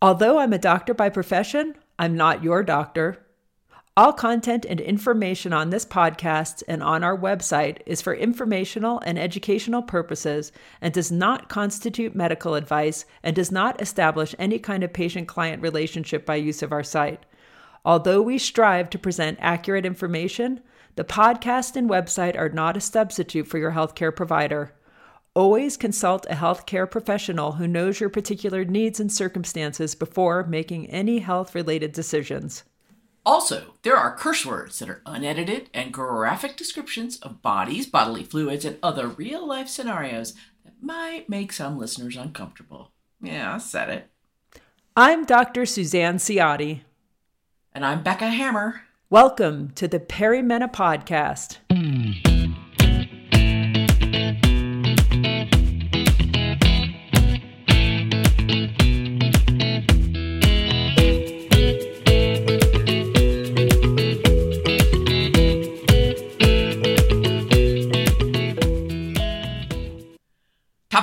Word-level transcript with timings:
Although 0.00 0.38
I'm 0.38 0.52
a 0.52 0.58
doctor 0.58 0.94
by 0.94 1.08
profession, 1.08 1.74
I'm 1.98 2.16
not 2.16 2.44
your 2.44 2.62
doctor. 2.62 3.26
All 3.96 4.12
content 4.12 4.64
and 4.64 4.80
information 4.80 5.52
on 5.52 5.70
this 5.70 5.84
podcast 5.84 6.62
and 6.68 6.84
on 6.84 7.02
our 7.02 7.18
website 7.18 7.78
is 7.84 8.00
for 8.00 8.14
informational 8.14 9.00
and 9.00 9.18
educational 9.18 9.82
purposes 9.82 10.52
and 10.80 10.94
does 10.94 11.10
not 11.10 11.48
constitute 11.48 12.14
medical 12.14 12.54
advice 12.54 13.06
and 13.24 13.34
does 13.34 13.50
not 13.50 13.82
establish 13.82 14.36
any 14.38 14.60
kind 14.60 14.84
of 14.84 14.92
patient 14.92 15.26
client 15.26 15.60
relationship 15.62 16.24
by 16.24 16.36
use 16.36 16.62
of 16.62 16.70
our 16.70 16.84
site. 16.84 17.26
Although 17.84 18.22
we 18.22 18.38
strive 18.38 18.90
to 18.90 19.00
present 19.00 19.38
accurate 19.40 19.84
information, 19.84 20.60
the 20.94 21.02
podcast 21.02 21.74
and 21.74 21.90
website 21.90 22.38
are 22.38 22.50
not 22.50 22.76
a 22.76 22.80
substitute 22.80 23.48
for 23.48 23.58
your 23.58 23.72
healthcare 23.72 24.14
provider. 24.14 24.72
Always 25.38 25.76
consult 25.76 26.26
a 26.28 26.34
healthcare 26.34 26.90
professional 26.90 27.52
who 27.52 27.68
knows 27.68 28.00
your 28.00 28.10
particular 28.10 28.64
needs 28.64 28.98
and 28.98 29.12
circumstances 29.12 29.94
before 29.94 30.42
making 30.42 30.90
any 30.90 31.20
health 31.20 31.54
related 31.54 31.92
decisions. 31.92 32.64
Also, 33.24 33.74
there 33.82 33.96
are 33.96 34.16
curse 34.16 34.44
words 34.44 34.80
that 34.80 34.90
are 34.90 35.00
unedited 35.06 35.70
and 35.72 35.92
graphic 35.92 36.56
descriptions 36.56 37.20
of 37.20 37.40
bodies, 37.40 37.86
bodily 37.86 38.24
fluids, 38.24 38.64
and 38.64 38.78
other 38.82 39.06
real 39.06 39.46
life 39.46 39.68
scenarios 39.68 40.34
that 40.64 40.74
might 40.82 41.28
make 41.28 41.52
some 41.52 41.78
listeners 41.78 42.16
uncomfortable. 42.16 42.90
Yeah, 43.22 43.54
I 43.54 43.58
said 43.58 43.90
it. 43.90 44.10
I'm 44.96 45.24
Dr. 45.24 45.66
Suzanne 45.66 46.16
Ciotti. 46.16 46.80
And 47.72 47.86
I'm 47.86 48.02
Becca 48.02 48.26
Hammer. 48.26 48.82
Welcome 49.08 49.70
to 49.76 49.86
the 49.86 50.00
Perimena 50.00 50.68
Podcast. 50.68 51.58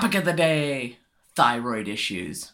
Topic 0.06 0.20
of 0.20 0.25
the 0.25 0.34
day 0.34 1.00
thyroid 1.36 1.88
issues. 1.88 2.52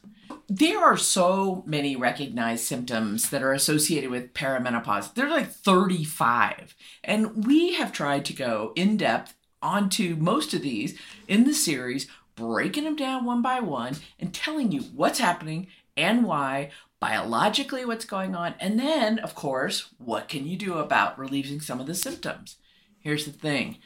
There 0.48 0.80
are 0.80 0.96
so 0.96 1.64
many 1.66 1.98
recognized 1.98 2.64
symptoms 2.64 3.30
that 3.30 3.44
are 3.44 3.52
associated 3.52 4.10
with 4.10 4.34
perimenopause. 4.34 5.14
There's 5.14 5.34
like 5.34 5.52
35. 5.52 6.74
And 7.04 7.44
we 7.46 7.74
have 7.74 7.92
tried 7.92 8.24
to 8.24 8.34
go 8.34 8.72
in 8.78 8.96
depth 8.96 9.36
onto 9.62 10.16
most 10.16 10.54
of 10.54 10.62
these 10.62 10.98
in 11.28 11.44
the 11.44 11.54
series, 11.54 12.08
breaking 12.36 12.86
them 12.86 12.96
down 12.96 13.26
one 13.26 13.42
by 13.42 13.60
one 13.60 13.98
and 14.18 14.34
telling 14.34 14.72
you 14.72 14.84
what's 14.84 15.20
happening 15.20 15.68
and 15.98 16.24
why, 16.24 16.72
biologically 17.02 17.84
what's 17.84 18.06
going 18.06 18.34
on, 18.34 18.56
and 18.62 18.80
then, 18.80 19.20
of 19.20 19.36
course, 19.36 19.90
what 19.98 20.30
can 20.30 20.48
you 20.48 20.56
do 20.56 20.76
about 20.76 21.20
relieving 21.20 21.60
some 21.60 21.82
of 21.82 21.86
the 21.86 21.96
symptoms. 21.96 22.56
Here's 23.02 23.26
the 23.26 23.34
thing 23.34 23.80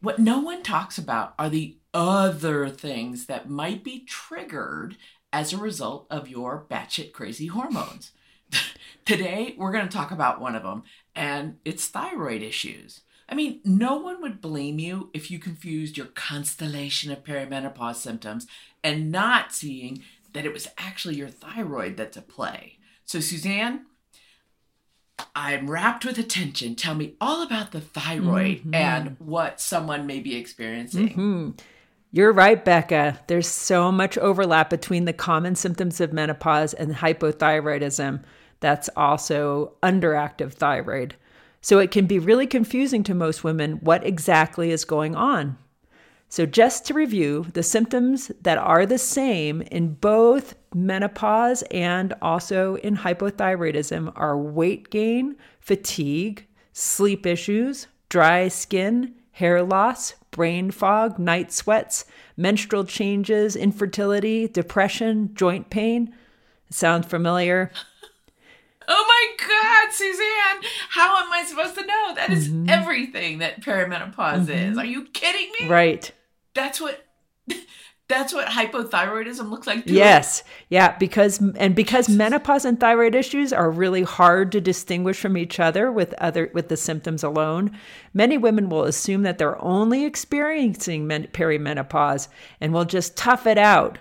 what 0.00 0.18
no 0.18 0.40
one 0.40 0.62
talks 0.62 0.98
about 0.98 1.32
are 1.38 1.48
the 1.48 1.77
other 1.94 2.68
things 2.68 3.26
that 3.26 3.48
might 3.48 3.82
be 3.82 4.00
triggered 4.00 4.96
as 5.32 5.52
a 5.52 5.58
result 5.58 6.06
of 6.10 6.28
your 6.28 6.64
batshit 6.70 7.12
crazy 7.12 7.46
hormones. 7.46 8.12
Today, 9.04 9.54
we're 9.56 9.72
going 9.72 9.88
to 9.88 9.96
talk 9.96 10.10
about 10.10 10.40
one 10.40 10.54
of 10.54 10.62
them, 10.62 10.82
and 11.14 11.56
it's 11.64 11.88
thyroid 11.88 12.42
issues. 12.42 13.02
I 13.28 13.34
mean, 13.34 13.60
no 13.64 13.96
one 13.96 14.22
would 14.22 14.40
blame 14.40 14.78
you 14.78 15.10
if 15.12 15.30
you 15.30 15.38
confused 15.38 15.98
your 15.98 16.06
constellation 16.06 17.10
of 17.12 17.24
perimenopause 17.24 17.96
symptoms 17.96 18.46
and 18.82 19.12
not 19.12 19.52
seeing 19.52 20.02
that 20.32 20.46
it 20.46 20.52
was 20.52 20.68
actually 20.78 21.16
your 21.16 21.28
thyroid 21.28 21.96
that's 21.96 22.16
at 22.16 22.28
play. 22.28 22.78
So, 23.04 23.20
Suzanne, 23.20 23.86
I'm 25.34 25.70
rapt 25.70 26.04
with 26.04 26.18
attention. 26.18 26.74
Tell 26.74 26.94
me 26.94 27.14
all 27.20 27.42
about 27.42 27.72
the 27.72 27.80
thyroid 27.80 28.58
mm-hmm. 28.58 28.74
and 28.74 29.16
what 29.18 29.60
someone 29.60 30.06
may 30.06 30.20
be 30.20 30.36
experiencing. 30.36 31.08
Mm-hmm. 31.10 31.50
You're 32.10 32.32
right, 32.32 32.64
Becca. 32.64 33.20
There's 33.26 33.46
so 33.46 33.92
much 33.92 34.16
overlap 34.16 34.70
between 34.70 35.04
the 35.04 35.12
common 35.12 35.54
symptoms 35.54 36.00
of 36.00 36.12
menopause 36.12 36.72
and 36.72 36.94
hypothyroidism 36.94 38.24
that's 38.60 38.88
also 38.96 39.74
underactive 39.82 40.54
thyroid. 40.54 41.16
So 41.60 41.78
it 41.78 41.90
can 41.90 42.06
be 42.06 42.18
really 42.18 42.46
confusing 42.46 43.02
to 43.04 43.14
most 43.14 43.44
women 43.44 43.72
what 43.82 44.06
exactly 44.06 44.70
is 44.70 44.84
going 44.86 45.16
on. 45.16 45.58
So, 46.30 46.44
just 46.44 46.84
to 46.86 46.94
review, 46.94 47.46
the 47.54 47.62
symptoms 47.62 48.30
that 48.42 48.58
are 48.58 48.84
the 48.84 48.98
same 48.98 49.62
in 49.62 49.94
both 49.94 50.54
menopause 50.74 51.62
and 51.70 52.12
also 52.20 52.74
in 52.76 52.98
hypothyroidism 52.98 54.12
are 54.14 54.36
weight 54.36 54.90
gain, 54.90 55.36
fatigue, 55.60 56.46
sleep 56.74 57.24
issues, 57.24 57.86
dry 58.10 58.48
skin, 58.48 59.14
hair 59.32 59.62
loss, 59.62 60.14
brain 60.30 60.70
fog, 60.70 61.18
night 61.18 61.52
sweats, 61.52 62.04
menstrual 62.36 62.84
changes, 62.84 63.56
infertility, 63.56 64.48
depression, 64.48 65.34
joint 65.34 65.70
pain. 65.70 66.14
Sound 66.70 67.06
familiar? 67.06 67.70
Oh 68.90 69.04
my 69.06 69.46
God, 69.46 69.92
Suzanne, 69.92 70.70
how 70.88 71.22
am 71.22 71.30
I 71.30 71.44
supposed 71.44 71.74
to 71.74 71.84
know? 71.84 72.14
That 72.14 72.30
is 72.30 72.48
mm-hmm. 72.48 72.70
everything 72.70 73.38
that 73.40 73.60
perimenopause 73.60 74.46
mm-hmm. 74.46 74.50
is. 74.50 74.78
Are 74.78 74.84
you 74.84 75.04
kidding 75.04 75.52
me? 75.60 75.68
Right. 75.68 76.10
That's 76.54 76.80
what 76.80 77.06
that's 78.08 78.32
what 78.32 78.48
hypothyroidism 78.48 79.50
looks 79.50 79.66
like 79.66 79.84
too. 79.84 79.92
Yes. 79.92 80.42
Yeah, 80.70 80.96
because 80.96 81.40
and 81.56 81.74
because 81.74 82.08
menopause 82.08 82.64
and 82.64 82.80
thyroid 82.80 83.14
issues 83.14 83.52
are 83.52 83.70
really 83.70 84.02
hard 84.02 84.50
to 84.52 84.62
distinguish 84.62 85.20
from 85.20 85.36
each 85.36 85.60
other 85.60 85.92
with 85.92 86.14
other 86.14 86.50
with 86.54 86.68
the 86.68 86.76
symptoms 86.78 87.22
alone, 87.22 87.76
many 88.14 88.38
women 88.38 88.70
will 88.70 88.84
assume 88.84 89.22
that 89.22 89.36
they're 89.36 89.62
only 89.62 90.06
experiencing 90.06 91.06
perimenopause 91.06 92.28
and 92.62 92.72
will 92.72 92.86
just 92.86 93.16
tough 93.16 93.46
it 93.46 93.58
out. 93.58 93.98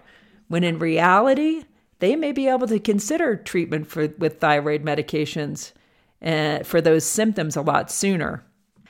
When 0.47 0.63
in 0.63 0.79
reality, 0.79 1.65
they 1.99 2.15
may 2.15 2.31
be 2.31 2.47
able 2.47 2.67
to 2.67 2.79
consider 2.79 3.35
treatment 3.35 3.87
for 3.87 4.07
with 4.17 4.39
thyroid 4.39 4.85
medications 4.85 5.73
uh, 6.21 6.63
for 6.63 6.79
those 6.79 7.03
symptoms 7.03 7.57
a 7.57 7.61
lot 7.61 7.91
sooner. 7.91 8.45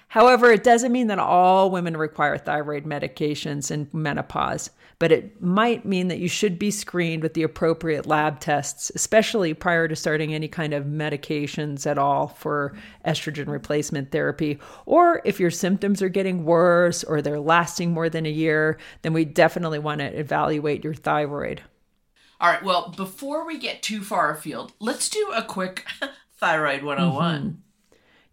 However, 0.09 0.51
it 0.51 0.63
doesn't 0.63 0.91
mean 0.91 1.07
that 1.07 1.19
all 1.19 1.69
women 1.71 1.97
require 1.97 2.37
thyroid 2.37 2.85
medications 2.85 3.71
in 3.71 3.89
menopause 3.91 4.69
but 4.99 5.11
it 5.11 5.41
might 5.41 5.85
mean 5.85 6.07
that 6.07 6.19
you 6.19 6.27
should 6.27 6.57
be 6.57 6.71
screened 6.71 7.21
with 7.21 7.35
the 7.35 7.43
appropriate 7.43 8.05
lab 8.05 8.39
tests, 8.39 8.91
especially 8.95 9.53
prior 9.53 9.87
to 9.87 9.95
starting 9.95 10.33
any 10.33 10.47
kind 10.47 10.73
of 10.73 10.85
medications 10.85 11.85
at 11.85 11.97
all 11.97 12.27
for 12.27 12.75
estrogen 13.05 13.47
replacement 13.47 14.11
therapy. 14.11 14.59
Or 14.85 15.21
if 15.23 15.39
your 15.39 15.51
symptoms 15.51 16.01
are 16.01 16.09
getting 16.09 16.45
worse 16.45 17.03
or 17.03 17.21
they're 17.21 17.39
lasting 17.39 17.91
more 17.91 18.09
than 18.09 18.25
a 18.25 18.31
year, 18.31 18.77
then 19.03 19.13
we 19.13 19.23
definitely 19.23 19.79
want 19.79 19.99
to 19.99 20.19
evaluate 20.19 20.83
your 20.83 20.95
thyroid. 20.95 21.61
All 22.39 22.49
right, 22.49 22.63
well, 22.63 22.93
before 22.95 23.45
we 23.45 23.57
get 23.57 23.83
too 23.83 24.01
far 24.01 24.31
afield, 24.31 24.73
let's 24.79 25.09
do 25.09 25.31
a 25.33 25.43
quick 25.43 25.85
thyroid 26.37 26.83
101. 26.83 27.41
Mm-hmm. 27.41 27.55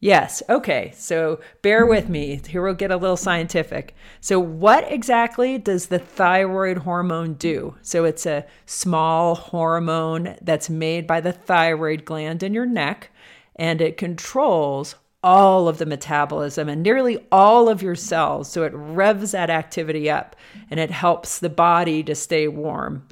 Yes. 0.04 0.42
Okay. 0.50 0.92
So 0.94 1.41
bear 1.62 1.87
with 1.87 2.10
me. 2.10 2.38
Here 2.47 2.60
we'll 2.60 2.75
get 2.75 2.91
a 2.91 2.97
little 2.98 3.16
scientific. 3.16 3.94
So, 4.20 4.38
what 4.38 4.84
exactly 4.92 5.56
does 5.56 5.87
the 5.87 5.98
thyroid 5.98 6.76
hormone 6.76 7.34
do? 7.34 7.76
So, 7.81 8.04
it's 8.04 8.26
a 8.26 8.44
small 8.66 9.34
hormone 9.34 10.37
that's 10.43 10.69
made 10.69 11.06
by 11.06 11.22
the 11.22 11.32
thyroid 11.32 12.04
gland 12.04 12.43
in 12.43 12.53
your 12.53 12.66
neck, 12.66 13.12
and 13.56 13.81
it 13.81 13.97
controls 13.97 14.97
all 15.22 15.69
of 15.69 15.78
the 15.78 15.87
metabolism 15.87 16.69
and 16.69 16.82
nearly 16.82 17.26
all 17.32 17.70
of 17.70 17.81
your 17.81 17.94
cells. 17.94 18.53
So, 18.53 18.62
it 18.64 18.75
revs 18.75 19.31
that 19.31 19.48
activity 19.48 20.10
up 20.10 20.37
and 20.70 20.78
it 20.78 20.91
helps 20.91 21.38
the 21.38 21.48
body 21.48 22.03
to 22.03 22.14
stay 22.14 22.47
warm 22.47 23.09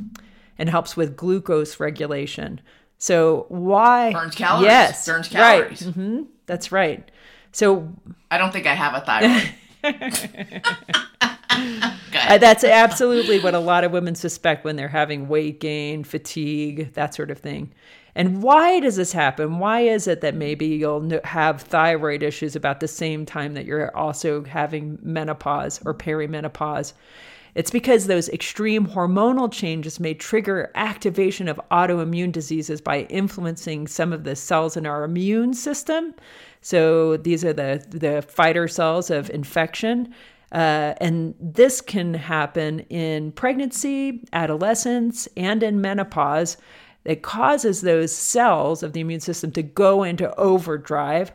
and 0.59 0.69
helps 0.69 0.95
with 0.95 1.17
glucose 1.17 1.81
regulation. 1.81 2.61
So, 2.99 3.47
why? 3.49 4.13
Burns 4.13 4.35
calories. 4.35 4.67
Yes. 4.67 5.07
Burns 5.07 5.29
calories. 5.29 5.87
Right. 5.87 5.95
Mm-hmm. 5.95 6.23
That's 6.53 6.71
right. 6.71 7.11
So 7.51 7.91
I 8.31 8.37
don't 8.37 8.53
think 8.53 8.67
I 8.67 8.75
have 8.75 8.93
a 8.93 9.01
thyroid. 9.01 9.55
uh, 12.29 12.37
that's 12.37 12.63
absolutely 12.63 13.41
what 13.41 13.55
a 13.55 13.59
lot 13.59 13.85
of 13.85 13.93
women 13.93 14.15
suspect 14.15 14.63
when 14.63 14.77
they're 14.77 14.87
having 14.87 15.29
weight 15.29 15.61
gain, 15.61 16.05
fatigue, 16.05 16.93
that 16.93 17.15
sort 17.15 17.31
of 17.31 17.39
thing. 17.39 17.73
And 18.15 18.43
why 18.43 18.81
does 18.81 18.97
this 18.97 19.13
happen? 19.13 19.61
Why 19.61 19.81
is 19.81 20.07
it 20.07 20.21
that 20.21 20.35
maybe 20.35 20.67
you'll 20.67 21.21
have 21.25 21.63
thyroid 21.63 22.23
issues 22.23 22.55
about 22.55 22.81
the 22.81 22.89
same 22.89 23.25
time 23.25 23.55
that 23.55 23.65
you're 23.65 23.97
also 23.97 24.45
having 24.45 24.99
menopause 25.01 25.81
or 25.87 25.95
perimenopause? 25.95 26.93
It's 27.55 27.71
because 27.71 28.07
those 28.07 28.31
extreme 28.31 28.87
hormonal 28.87 29.53
changes 29.53 30.01
may 30.01 30.15
trigger 30.15 30.71
activation 30.75 31.49
of 31.49 31.61
autoimmune 31.71 32.33
diseases 32.33 32.81
by 32.81 33.03
influencing 33.03 33.87
some 33.87 34.13
of 34.13 34.25
the 34.25 34.35
cells 34.35 34.77
in 34.77 34.87
our 34.87 35.05
immune 35.05 35.53
system. 35.53 36.15
So 36.63 37.19
these 37.19 37.45
are 37.45 37.53
the, 37.53 37.85
the 37.91 38.23
fighter 38.23 38.69
cells 38.69 39.11
of 39.11 39.29
infection. 39.31 40.15
Uh, 40.51 40.95
and 41.01 41.35
this 41.41 41.81
can 41.81 42.15
happen 42.15 42.81
in 42.91 43.33
pregnancy, 43.33 44.25
adolescence, 44.33 45.29
and 45.37 45.63
in 45.63 45.81
menopause. 45.81 46.57
It 47.05 47.23
causes 47.23 47.81
those 47.81 48.15
cells 48.15 48.83
of 48.83 48.93
the 48.93 49.01
immune 49.01 49.21
system 49.21 49.51
to 49.53 49.63
go 49.63 50.05
into 50.05 50.35
overdrive. 50.37 51.33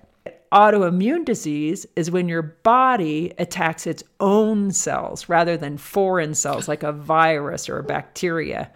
Autoimmune 0.52 1.26
disease 1.26 1.86
is 1.96 2.10
when 2.10 2.30
your 2.30 2.42
body 2.42 3.34
attacks 3.38 3.86
its 3.86 4.04
own 4.20 4.72
cells 4.72 5.28
rather 5.28 5.58
than 5.58 5.78
foreign 5.78 6.34
cells 6.34 6.68
like 6.68 6.84
a 6.84 6.94
virus 6.94 7.68
or 7.68 7.80
a 7.80 7.84
bacteria. 7.84 8.72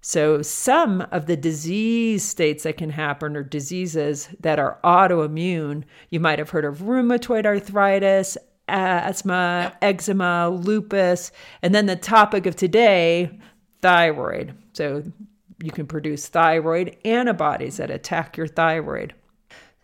So, 0.00 0.42
some 0.42 1.02
of 1.12 1.26
the 1.26 1.36
disease 1.36 2.24
states 2.24 2.64
that 2.64 2.76
can 2.76 2.90
happen 2.90 3.36
or 3.36 3.42
diseases 3.42 4.28
that 4.40 4.58
are 4.58 4.78
autoimmune, 4.84 5.84
you 6.10 6.20
might 6.20 6.38
have 6.38 6.50
heard 6.50 6.64
of 6.64 6.78
rheumatoid 6.78 7.46
arthritis, 7.46 8.38
asthma, 8.68 9.76
eczema, 9.82 10.50
lupus, 10.50 11.32
and 11.62 11.74
then 11.74 11.86
the 11.86 11.96
topic 11.96 12.46
of 12.46 12.56
today, 12.56 13.38
thyroid. 13.82 14.54
So, 14.72 15.02
you 15.62 15.72
can 15.72 15.86
produce 15.86 16.28
thyroid 16.28 16.96
antibodies 17.04 17.78
that 17.78 17.90
attack 17.90 18.36
your 18.36 18.46
thyroid. 18.46 19.14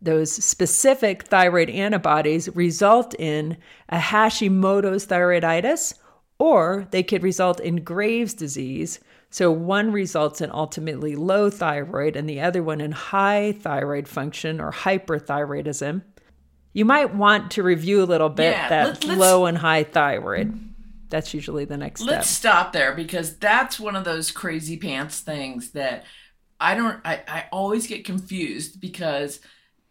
Those 0.05 0.31
specific 0.31 1.23
thyroid 1.23 1.71
antibodies 1.71 2.55
result 2.55 3.15
in 3.19 3.57
a 3.89 3.99
Hashimoto's 3.99 5.07
thyroiditis, 5.07 5.95
or 6.39 6.87
they 6.91 7.03
could 7.03 7.23
result 7.23 7.59
in 7.59 7.83
Graves' 7.83 8.35
disease, 8.35 9.01
so 9.31 9.51
one 9.51 9.93
results 9.93 10.43
in 10.43 10.51
ultimately 10.53 11.17
low 11.17 11.49
thyroid 11.49 12.17
and 12.17 12.29
the 12.29 12.41
other 12.43 12.63
one 12.63 12.83
in 12.83 12.93
high 12.93 13.53
thyroid 13.53 14.07
function 14.07 14.61
or 14.61 14.71
hyperthyroidism. 14.71 16.03
You 16.75 16.85
might 16.85 17.15
want 17.15 17.53
to 17.53 17.63
review 17.63 18.03
a 18.03 18.05
little 18.05 18.29
bit 18.29 18.53
yeah, 18.53 18.69
that 18.69 19.05
let, 19.05 19.19
low 19.19 19.47
and 19.47 19.57
high 19.57 19.85
thyroid. 19.85 20.57
That's 21.09 21.33
usually 21.33 21.65
the 21.65 21.79
next 21.79 22.03
let's 22.03 22.29
step. 22.29 22.53
stop 22.53 22.73
there 22.75 22.95
because 22.95 23.37
that's 23.39 23.81
one 23.81 23.97
of 23.97 24.05
those 24.05 24.31
crazy 24.31 24.77
pants 24.77 25.21
things 25.21 25.71
that 25.71 26.05
I 26.61 26.75
don't 26.75 27.01
I, 27.07 27.23
I 27.27 27.45
always 27.51 27.87
get 27.87 28.05
confused 28.05 28.81
because 28.83 29.41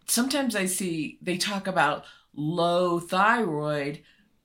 sometimes 0.08 0.56
I 0.56 0.66
see 0.66 1.18
they 1.22 1.38
talk 1.38 1.68
about 1.68 2.06
low 2.36 3.00
thyroid 3.00 4.02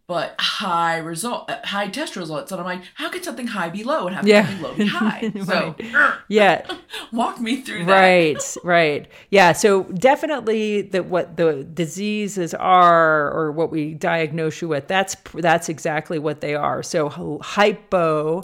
but 0.08 0.34
high 0.40 0.96
result, 0.96 1.50
uh, 1.50 1.58
high 1.64 1.86
test 1.86 2.16
results. 2.16 2.50
And 2.50 2.58
I'm 2.58 2.66
like, 2.66 2.80
how 2.94 3.10
can 3.10 3.22
something 3.22 3.46
high 3.46 3.68
be 3.68 3.84
low 3.84 4.06
and 4.06 4.16
how 4.16 4.22
can 4.22 4.30
yeah. 4.30 4.46
something 4.46 4.62
low 4.62 4.74
be 4.74 4.86
high? 4.86 5.32
So, 5.44 5.76
yeah, 6.28 6.66
walk 7.12 7.38
me 7.40 7.60
through 7.60 7.84
that. 7.84 8.00
Right, 8.00 8.56
right, 8.64 9.08
yeah. 9.30 9.52
So 9.52 9.84
definitely 9.84 10.82
that 10.82 11.06
what 11.06 11.36
the 11.36 11.62
diseases 11.62 12.54
are 12.54 13.30
or 13.30 13.52
what 13.52 13.70
we 13.70 13.92
diagnose 13.92 14.62
you 14.62 14.68
with. 14.68 14.88
That's 14.88 15.14
that's 15.34 15.68
exactly 15.68 16.18
what 16.18 16.40
they 16.40 16.54
are. 16.54 16.82
So 16.82 17.40
hypo 17.42 18.42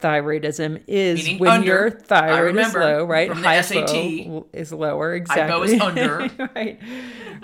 thyroidism 0.00 0.82
is 0.86 1.24
Meaning 1.24 1.38
when 1.38 1.50
under. 1.50 1.66
your 1.66 1.90
thyroid 1.90 2.56
is 2.56 2.74
low, 2.74 3.04
right? 3.04 3.30
Hypo 3.30 4.46
is 4.52 4.72
lower, 4.72 5.14
exactly. 5.14 5.42
Hypo 5.50 5.62
is 5.62 5.80
under. 5.80 6.48
right, 6.54 6.80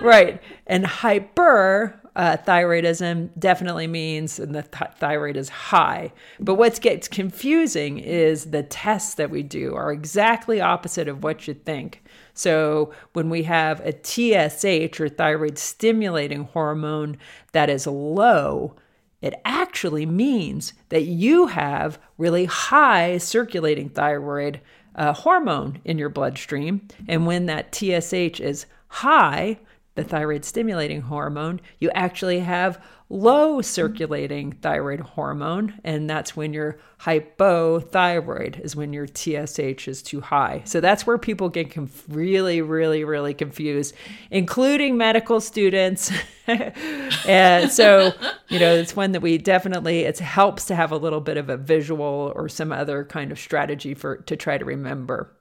right. 0.00 0.42
And 0.66 0.86
hyper 0.86 2.00
uh, 2.16 2.36
thyroidism 2.36 3.30
definitely 3.38 3.86
means 3.86 4.38
and 4.38 4.54
the 4.54 4.62
th- 4.62 4.90
thyroid 4.96 5.36
is 5.36 5.48
high. 5.48 6.12
But 6.38 6.56
what 6.56 6.80
gets 6.80 7.08
confusing 7.08 7.98
is 7.98 8.46
the 8.46 8.62
tests 8.62 9.14
that 9.14 9.30
we 9.30 9.42
do 9.42 9.74
are 9.74 9.92
exactly 9.92 10.60
opposite 10.60 11.08
of 11.08 11.22
what 11.22 11.46
you 11.46 11.54
think. 11.54 12.02
So 12.34 12.92
when 13.12 13.30
we 13.30 13.44
have 13.44 13.80
a 13.80 13.92
TSH 13.92 15.00
or 15.00 15.08
thyroid 15.08 15.58
stimulating 15.58 16.44
hormone 16.44 17.16
that 17.52 17.70
is 17.70 17.86
low, 17.86 18.74
it 19.20 19.34
actually 19.44 20.06
means 20.06 20.72
that 20.88 21.02
you 21.02 21.46
have 21.46 21.98
really 22.18 22.46
high 22.46 23.18
circulating 23.18 23.88
thyroid 23.88 24.60
uh, 24.94 25.12
hormone 25.12 25.80
in 25.84 25.98
your 25.98 26.08
bloodstream. 26.08 26.88
And 27.08 27.26
when 27.26 27.46
that 27.46 27.74
TSH 27.74 28.40
is 28.40 28.66
high, 28.88 29.58
the 29.94 30.04
thyroid 30.04 30.44
stimulating 30.44 31.02
hormone, 31.02 31.60
you 31.78 31.90
actually 31.94 32.40
have 32.40 32.82
low 33.10 33.60
circulating 33.60 34.52
thyroid 34.52 35.00
hormone, 35.00 35.78
and 35.82 36.08
that's 36.08 36.36
when 36.36 36.52
your 36.52 36.78
hypothyroid 37.00 38.60
is 38.60 38.76
when 38.76 38.92
your 38.92 39.06
TSH 39.06 39.88
is 39.88 40.00
too 40.00 40.20
high. 40.20 40.62
So 40.64 40.80
that's 40.80 41.06
where 41.06 41.18
people 41.18 41.48
get 41.48 41.70
conf- 41.70 42.04
really, 42.08 42.62
really, 42.62 43.02
really 43.04 43.34
confused, 43.34 43.94
including 44.30 44.96
medical 44.96 45.40
students. 45.40 46.12
and 46.46 47.70
so, 47.70 48.12
you 48.48 48.60
know, 48.60 48.74
it's 48.74 48.94
one 48.94 49.12
that 49.12 49.20
we 49.20 49.38
definitely 49.38 50.00
it 50.00 50.18
helps 50.20 50.66
to 50.66 50.76
have 50.76 50.92
a 50.92 50.96
little 50.96 51.20
bit 51.20 51.36
of 51.36 51.50
a 51.50 51.56
visual 51.56 52.32
or 52.36 52.48
some 52.48 52.70
other 52.70 53.04
kind 53.04 53.32
of 53.32 53.38
strategy 53.38 53.92
for 53.92 54.18
to 54.18 54.36
try 54.36 54.56
to 54.56 54.64
remember. 54.64 55.32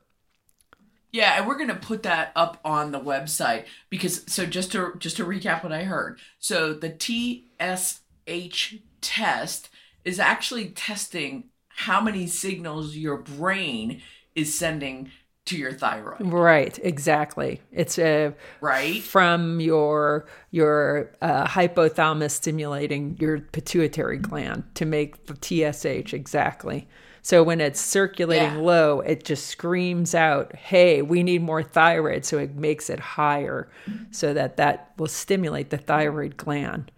Yeah, 1.12 1.38
and 1.38 1.48
we're 1.48 1.58
gonna 1.58 1.76
put 1.76 2.04
that 2.04 2.32
up 2.36 2.60
on 2.64 2.92
the 2.92 3.00
website 3.00 3.66
because 3.90 4.24
so 4.32 4.46
just 4.46 4.72
to 4.74 4.94
just 5.00 5.18
to 5.18 5.26
recap 5.26 5.64
what 5.64 5.72
I 5.72 5.84
heard. 5.84 6.20
So 6.40 6.74
the 6.74 6.96
TSH 7.00 8.76
test 9.02 9.70
is 10.06 10.20
actually 10.20 10.70
testing 10.70 11.46
how 11.70 12.02
many 12.02 12.28
signals 12.28 12.96
your 12.96 13.18
brain 13.18 14.02
is 14.36 14.58
sending 14.58 15.12
to 15.46 15.58
your 15.58 15.74
thyroid. 15.74 16.22
Right, 16.22 16.78
exactly. 16.84 17.60
It's 17.72 17.98
a 17.98 18.28
uh, 18.28 18.32
right 18.62 19.02
from 19.02 19.60
your 19.60 20.28
your 20.52 21.12
uh, 21.22 21.48
hypothalamus 21.48 22.32
stimulating 22.32 23.18
your 23.20 23.40
pituitary 23.40 24.18
gland 24.18 24.64
to 24.76 24.86
make 24.86 25.26
the 25.26 25.36
TSH 25.36 26.14
exactly. 26.14 26.88
So 27.30 27.44
when 27.44 27.62
it's 27.62 27.80
circulating 27.80 28.56
yeah. 28.56 28.60
low, 28.60 29.02
it 29.02 29.24
just 29.24 29.46
screams 29.46 30.16
out, 30.16 30.56
"Hey, 30.56 31.04
we 31.04 31.22
need 31.22 31.44
more 31.44 31.62
thyroid." 31.62 32.26
So 32.26 32.40
it 32.40 32.56
makes 32.56 32.90
it 32.90 33.00
higher, 33.00 33.70
so 34.10 34.34
that 34.34 34.58
that 34.58 34.94
will 34.98 35.06
stimulate 35.06 35.70
the 35.70 35.78
thyroid 35.78 36.38
gland. 36.38 36.92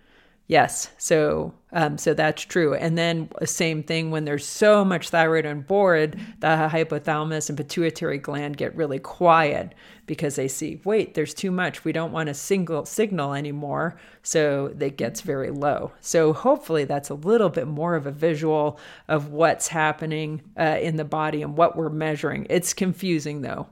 Yes, 0.47 0.89
so 0.97 1.53
um, 1.73 1.97
so 1.97 2.13
that's 2.13 2.43
true. 2.43 2.73
And 2.73 2.97
then 2.97 3.29
same 3.45 3.83
thing 3.83 4.11
when 4.11 4.25
there's 4.25 4.45
so 4.45 4.83
much 4.83 5.09
thyroid 5.09 5.45
on 5.45 5.61
board, 5.61 6.19
the 6.39 6.47
hypothalamus 6.47 7.49
and 7.49 7.57
pituitary 7.57 8.17
gland 8.17 8.57
get 8.57 8.75
really 8.75 8.99
quiet 8.99 9.73
because 10.05 10.35
they 10.35 10.49
see, 10.49 10.81
wait, 10.83 11.13
there's 11.13 11.33
too 11.33 11.51
much. 11.51 11.85
We 11.85 11.93
don't 11.93 12.11
want 12.11 12.27
a 12.27 12.33
single 12.33 12.85
signal 12.85 13.33
anymore, 13.33 13.97
so 14.23 14.73
it 14.77 14.97
gets 14.97 15.21
very 15.21 15.51
low. 15.51 15.93
So 16.01 16.33
hopefully 16.33 16.83
that's 16.83 17.09
a 17.09 17.15
little 17.15 17.49
bit 17.49 17.67
more 17.67 17.95
of 17.95 18.05
a 18.05 18.11
visual 18.11 18.77
of 19.07 19.29
what's 19.29 19.69
happening 19.69 20.41
uh, 20.59 20.77
in 20.81 20.97
the 20.97 21.05
body 21.05 21.41
and 21.41 21.55
what 21.55 21.77
we're 21.77 21.89
measuring. 21.89 22.47
It's 22.49 22.73
confusing 22.73 23.41
though. 23.41 23.67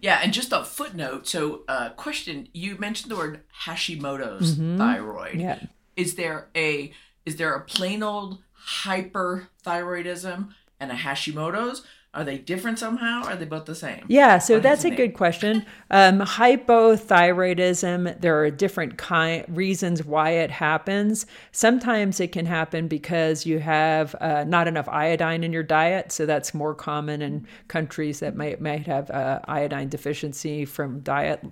Yeah, 0.00 0.20
and 0.22 0.32
just 0.32 0.52
a 0.52 0.62
footnote. 0.62 1.26
So, 1.26 1.62
uh, 1.68 1.88
question: 1.90 2.48
You 2.52 2.76
mentioned 2.76 3.10
the 3.10 3.16
word 3.16 3.40
Hashimoto's 3.64 4.54
mm-hmm. 4.54 4.76
thyroid. 4.76 5.40
Yeah 5.40 5.58
is 5.96 6.14
there 6.14 6.48
a 6.54 6.92
is 7.26 7.36
there 7.36 7.52
a 7.54 7.60
plain 7.60 8.02
old 8.02 8.38
hyperthyroidism 8.84 10.48
and 10.80 10.90
a 10.90 10.94
Hashimoto's? 10.94 11.82
Are 12.14 12.24
they 12.24 12.38
different 12.38 12.78
somehow? 12.78 13.24
Are 13.24 13.36
they 13.36 13.44
both 13.44 13.66
the 13.66 13.74
same? 13.74 14.06
Yeah, 14.08 14.38
so 14.38 14.54
what 14.54 14.62
that's 14.62 14.86
a 14.86 14.90
good 14.90 15.12
question. 15.12 15.66
Um, 15.90 16.20
hypothyroidism, 16.20 18.18
there 18.22 18.42
are 18.42 18.50
different 18.50 18.96
kind 18.96 19.44
reasons 19.48 20.02
why 20.02 20.30
it 20.30 20.50
happens. 20.50 21.26
Sometimes 21.52 22.18
it 22.18 22.32
can 22.32 22.46
happen 22.46 22.88
because 22.88 23.44
you 23.44 23.58
have 23.58 24.16
uh, 24.22 24.44
not 24.44 24.66
enough 24.66 24.88
iodine 24.88 25.44
in 25.44 25.52
your 25.52 25.62
diet, 25.62 26.10
so 26.10 26.24
that's 26.24 26.54
more 26.54 26.74
common 26.74 27.20
in 27.20 27.46
countries 27.68 28.20
that 28.20 28.34
might 28.34 28.62
might 28.62 28.86
have 28.86 29.10
uh, 29.10 29.40
iodine 29.46 29.90
deficiency 29.90 30.64
from 30.64 31.00
diet 31.00 31.44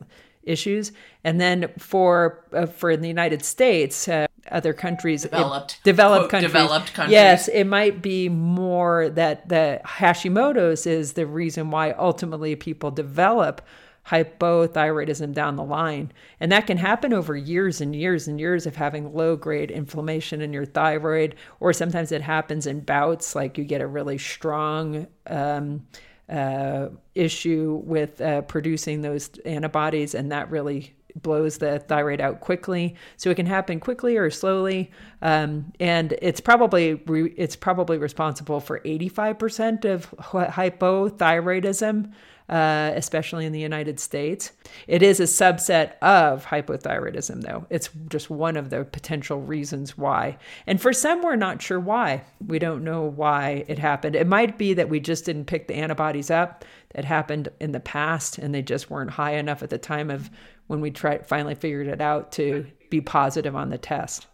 issues. 0.45 0.93
And 1.25 1.39
then 1.39 1.73
for 1.79 2.43
uh, 2.55 2.65
for 2.65 2.97
the 2.97 3.09
United 3.09 3.45
States, 3.45 4.09
uh, 4.09 4.29
other 4.51 4.73
countries 4.73 5.23
developed 5.23 5.73
it, 5.73 5.85
developed 5.85 6.31
countries. 6.31 6.53
developed 6.53 6.95
countries. 6.95 7.13
Yes, 7.13 7.49
it 7.49 7.65
might 7.65 8.03
be 8.03 8.29
more 8.29 9.09
that 9.11 9.49
the 9.49 9.81
Hashimoto's 9.85 10.87
is 10.87 11.15
the 11.15 11.27
reason 11.27 11.71
why 11.71 11.93
ultimately 11.93 12.57
people 12.57 12.91
develop 12.91 13.63
hypothyroidism 14.07 15.33
down 15.33 15.57
the 15.57 15.65
line. 15.65 16.13
And 16.39 16.53
that 16.53 16.67
can 16.67 16.77
happen 16.77 17.13
over 17.13 17.37
years 17.37 17.81
and 17.81 17.97
years 17.97 18.29
and 18.29 18.39
years 18.39 18.67
of 18.67 18.77
having 18.77 19.15
low 19.15 19.35
grade 19.37 19.71
inflammation 19.71 20.43
in 20.43 20.53
your 20.53 20.67
thyroid, 20.67 21.37
or 21.61 21.73
sometimes 21.73 22.13
it 22.13 22.21
happens 22.21 22.67
in 22.67 22.81
bouts, 22.81 23.35
like 23.35 23.57
you 23.57 23.65
get 23.65 23.81
a 23.81 23.87
really 23.87 24.19
strong 24.19 25.07
um, 25.27 25.87
uh, 26.29 26.89
issue 27.15 27.81
with 27.85 28.21
uh, 28.21 28.43
producing 28.43 29.01
those 29.01 29.31
antibodies, 29.47 30.15
and 30.15 30.33
that 30.33 30.51
really 30.51 30.95
blows 31.17 31.59
the 31.59 31.79
thyroid 31.79 32.21
out 32.21 32.41
quickly. 32.41 32.97
So 33.17 33.31
it 33.31 33.37
can 33.37 33.47
happen 33.47 33.81
quickly 33.81 34.17
or 34.17 34.31
slowly, 34.31 34.91
um, 35.23 35.73
and 35.81 36.17
it's 36.21 36.41
probably 36.41 36.95
re- 36.95 37.35
it's 37.37 37.57
probably 37.57 37.99
responsible 37.99 38.61
for 38.61 38.81
85% 38.81 39.85
of 39.85 40.11
hypothyroidism 40.11 42.13
uh, 42.49 42.93
especially 42.95 43.47
in 43.47 43.53
the 43.53 43.61
United 43.61 43.99
States. 43.99 44.53
It 44.87 45.03
is 45.03 45.19
a 45.19 45.25
subset 45.25 45.95
of 46.03 46.45
hypothyroidism, 46.45 47.41
though. 47.41 47.67
It's 47.71 47.89
just 48.09 48.29
one 48.29 48.57
of 48.57 48.69
the 48.69 48.85
potential 48.85 49.41
reasons 49.41 49.97
why. 49.97 50.37
And 50.67 50.81
for 50.81 50.93
some, 50.93 51.23
we're 51.23 51.37
not 51.37 51.63
sure 51.63 51.81
why. 51.81 52.25
We 52.47 52.59
don't 52.59 52.85
know 52.85 53.03
why 53.03 53.65
it 53.67 53.79
happened. 53.79 54.15
It 54.15 54.27
might 54.27 54.59
be 54.59 54.75
that 54.75 54.91
we 54.91 55.01
just 55.01 55.25
didn't 55.25 55.47
pick 55.47 55.69
the 55.69 55.75
antibodies 55.75 56.31
up. 56.31 56.65
that 56.95 57.05
happened 57.05 57.49
in 57.61 57.73
the 57.73 57.81
past 57.81 58.39
and 58.39 58.55
they 58.55 58.63
just 58.63 58.91
weren't 58.91 59.11
high 59.11 59.35
enough 59.35 59.63
at 59.63 59.71
the 59.71 59.79
time 59.79 60.11
of 60.11 60.31
when 60.67 60.81
we 60.81 60.91
tried 60.91 61.27
finally 61.27 61.55
figured 61.55 61.87
it 61.87 62.01
out 62.01 62.33
to 62.33 62.67
be 62.91 63.01
positive 63.01 63.55
on 63.55 63.71
the 63.71 63.79
test. 63.79 64.27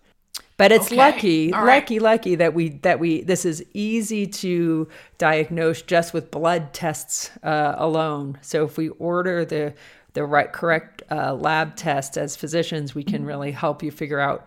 But 0.56 0.72
it's 0.72 0.87
Okay. 0.88 0.96
lucky, 0.96 1.52
right. 1.52 1.64
lucky, 1.64 1.99
lucky 1.99 2.34
that 2.34 2.52
we 2.54 2.68
that 2.80 3.00
we 3.00 3.22
this 3.22 3.44
is 3.46 3.64
easy 3.72 4.26
to 4.26 4.88
diagnose 5.16 5.80
just 5.82 6.12
with 6.12 6.30
blood 6.30 6.72
tests 6.75 7.30
uh, 7.42 7.75
alone. 7.78 8.38
So 8.42 8.64
if 8.64 8.76
we 8.76 8.90
order 8.90 9.44
the 9.44 9.75
the 10.12 10.25
right 10.25 10.52
correct 10.52 11.02
uh, 11.10 11.34
lab 11.34 11.76
test 11.76 12.18
as 12.18 12.37
physicians, 12.37 12.94
we 12.94 13.04
can 13.04 13.25
really 13.25 13.52
help 13.52 13.82
you 13.82 13.90
figure 13.90 14.20
out 14.20 14.46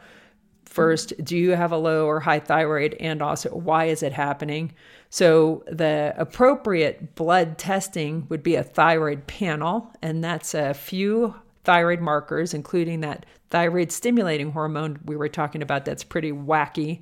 first 0.66 1.14
do 1.24 1.38
you 1.38 1.52
have 1.52 1.72
a 1.72 1.78
low 1.78 2.08
or 2.08 2.20
high 2.20 2.40
thyroid 2.40 2.96
and 3.00 3.22
also 3.22 3.50
why 3.50 3.86
is 3.86 4.02
it 4.02 4.12
happening 4.12 4.72
so 5.12 5.64
the 5.68 6.12
appropriate 6.18 7.14
blood 7.14 7.60
testing 7.60 8.26
would 8.30 8.42
be 8.42 8.56
a 8.56 8.64
thyroid 8.64 9.28
panel 9.28 9.92
and 10.02 10.24
that's 10.24 10.56
a 10.56 10.74
few 10.74 11.36
thyroid 11.64 12.00
markers 12.00 12.54
including 12.54 13.02
that 13.02 13.26
thyroid 13.50 13.92
stimulating 13.92 14.52
hormone 14.52 15.00
we 15.06 15.16
were 15.16 15.30
talking 15.30 15.62
about 15.62 15.86
that's 15.86 16.04
pretty 16.04 16.32
wacky 16.32 17.02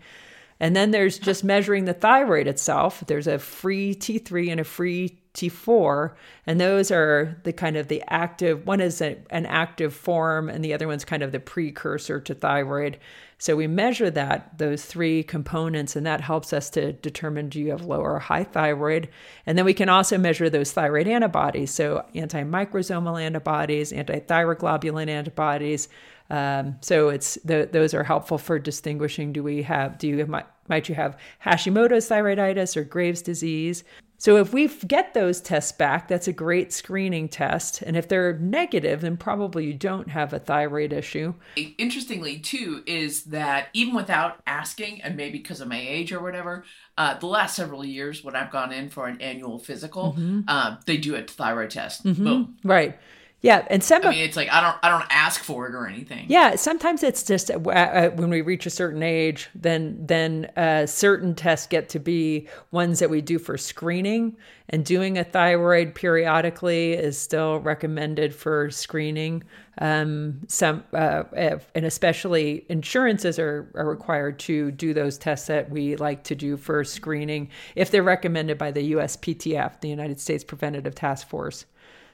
and 0.62 0.76
then 0.76 0.92
there's 0.92 1.18
just 1.18 1.44
measuring 1.44 1.86
the 1.86 1.94
thyroid 1.94 2.46
itself. 2.46 3.04
There's 3.08 3.26
a 3.26 3.40
free 3.40 3.96
T3 3.96 4.52
and 4.52 4.60
a 4.60 4.64
free 4.64 5.18
T4, 5.34 6.14
and 6.46 6.62
those 6.62 6.92
are 6.92 7.36
the 7.44 7.52
kind 7.52 7.76
of 7.76 7.88
the 7.88 8.04
active. 8.08 8.68
One 8.68 8.80
is 8.80 9.02
a, 9.02 9.18
an 9.32 9.48
active 9.48 9.92
form, 9.92 10.50
and 10.50 10.64
the 10.64 10.76
other 10.76 10.88
one's 10.88 11.04
kind 11.04 11.24
of 11.24 11.32
the 11.32 11.40
precursor 11.40 12.22
to 12.22 12.36
thyroid. 12.36 13.00
So 13.42 13.56
we 13.56 13.66
measure 13.66 14.12
that 14.12 14.60
those 14.60 14.86
three 14.86 15.24
components, 15.24 15.96
and 15.96 16.06
that 16.06 16.22
helps 16.22 16.54
us 16.54 16.70
to 16.70 16.94
determine 16.94 17.50
do 17.50 17.60
you 17.60 17.72
have 17.72 17.84
low 17.84 18.00
or 18.00 18.20
high 18.20 18.44
thyroid. 18.44 19.10
And 19.48 19.58
then 19.58 19.66
we 19.66 19.74
can 19.74 19.90
also 19.90 20.20
measure 20.20 20.48
those 20.48 20.72
thyroid 20.72 21.08
antibodies, 21.08 21.72
so 21.72 22.06
antimicrosomal 22.14 23.20
antibodies, 23.20 23.94
antithyroglobulin 23.94 25.10
antibodies. 25.10 25.90
Um, 26.30 26.76
so 26.82 27.10
it's 27.10 27.40
th- 27.48 27.72
those 27.72 27.96
are 27.96 28.04
helpful 28.04 28.38
for 28.38 28.60
distinguishing. 28.60 29.34
Do 29.34 29.42
we 29.42 29.64
have? 29.64 29.98
Do 29.98 30.08
you 30.08 30.24
might, 30.28 30.46
might 30.68 30.88
you 30.88 30.94
have 30.94 31.18
Hashimoto's 31.44 32.08
thyroiditis 32.08 32.78
or 32.78 32.84
Graves' 32.84 33.24
disease? 33.24 33.84
So 34.22 34.38
if 34.38 34.54
we 34.54 34.68
get 34.68 35.16
those 35.16 35.42
tests 35.42 35.72
back, 35.72 36.08
that's 36.08 36.28
a 36.28 36.32
great 36.32 36.72
screening 36.72 37.28
test. 37.28 37.82
And 37.82 37.98
if 37.98 38.08
they're 38.08 38.38
negative, 38.38 39.02
then 39.02 39.18
probably 39.18 39.66
you 39.66 39.74
don't 39.74 40.10
have 40.10 40.32
a 40.32 40.38
thyroid 40.38 40.94
issue. 40.94 41.34
Interestingly, 41.56 42.38
too, 42.38 42.84
is 42.86 43.24
that 43.24 43.70
even 43.74 43.96
without 43.96 44.40
asking, 44.46 45.02
and 45.02 45.18
maybe 45.18 45.40
because 45.40 45.60
of 45.60 45.70
my 45.70 45.80
age 45.80 46.14
or 46.14 46.22
whatever, 46.22 46.66
uh, 47.00 47.18
the 47.18 47.26
last 47.26 47.56
several 47.56 47.84
years 47.84 48.24
when 48.24 48.36
I've 48.36 48.52
gone 48.52 48.72
in 48.72 48.92
for 48.92 49.08
an 49.08 49.20
annual 49.22 49.58
physical, 49.58 50.16
uh, 50.48 50.76
they 50.86 50.98
do 50.98 51.16
a 51.16 51.24
thyroid 51.24 51.72
test. 51.72 52.04
Boom. 52.04 52.58
Right. 52.64 53.00
Yeah, 53.42 53.66
and 53.72 53.84
some 53.84 54.06
I 54.06 54.12
mean, 54.12 54.20
it's 54.20 54.38
like 54.38 54.50
I 54.52 54.62
don't 54.62 54.78
I 54.84 54.90
don't 54.90 55.08
ask 55.10 55.44
for 55.44 55.68
it 55.68 55.74
or 55.74 55.88
anything. 55.88 56.28
Yeah, 56.30 56.56
sometimes 56.56 57.02
it's 57.02 57.24
just 57.24 57.50
uh, 57.50 57.58
uh, 57.58 58.10
when 58.12 58.30
we 58.30 58.42
reach 58.42 58.68
a 58.68 58.70
certain 58.70 59.02
age, 59.02 59.50
then 59.56 59.98
then 60.06 60.52
uh, 60.56 60.86
certain 60.86 61.34
tests 61.34 61.66
get 61.66 61.90
to 61.90 62.00
be 62.00 62.48
ones 62.70 63.00
that 63.00 63.10
we 63.10 63.20
do 63.20 63.40
for 63.40 63.58
screening, 63.58 64.38
and 64.70 64.86
doing 64.86 65.18
a 65.18 65.24
thyroid 65.24 65.96
periodically 65.96 66.94
is 66.94 67.18
still 67.18 67.60
recommended 67.60 68.36
for 68.36 68.70
screening. 68.70 69.44
Um, 69.80 70.42
some 70.48 70.84
uh, 70.94 71.24
and 71.34 71.86
especially 71.86 72.68
insurances 72.70 73.40
are, 73.40 73.72
are 73.74 73.90
required 73.90 74.38
to 74.40 74.70
do 74.70 74.94
those 74.94 75.18
tests 75.18 75.48
that 75.48 75.72
we 75.72 75.96
like 75.96 76.24
to 76.26 76.36
do 76.36 76.58
for 76.58 76.84
screening 76.84 77.50
if 77.74 77.90
they're 77.90 78.04
recommended 78.04 78.60
by 78.60 78.70
the 78.70 78.92
USPTF, 78.92 79.82
the 79.82 79.90
United 79.90 80.20
States 80.20 80.44
Preventative 80.44 80.94
Task 80.94 81.28
Force. 81.28 81.66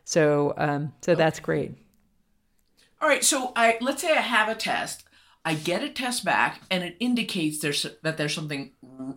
So 0.08 0.54
um, 0.56 0.94
so 1.02 1.16
that's 1.16 1.42
great. 1.42 1.74
All 3.02 3.10
right, 3.10 3.26
so 3.26 3.52
I 3.58 3.78
let's 3.82 4.02
say 4.02 4.14
I 4.14 4.22
have 4.22 4.48
a 4.48 4.56
test. 4.56 5.04
I 5.44 5.54
get 5.54 5.84
a 5.84 5.90
test 5.90 6.24
back, 6.24 6.62
and 6.72 6.82
it 6.82 6.96
indicates 7.02 7.60
there's 7.60 7.86
that 8.04 8.16
there's 8.16 8.34
something 8.34 8.72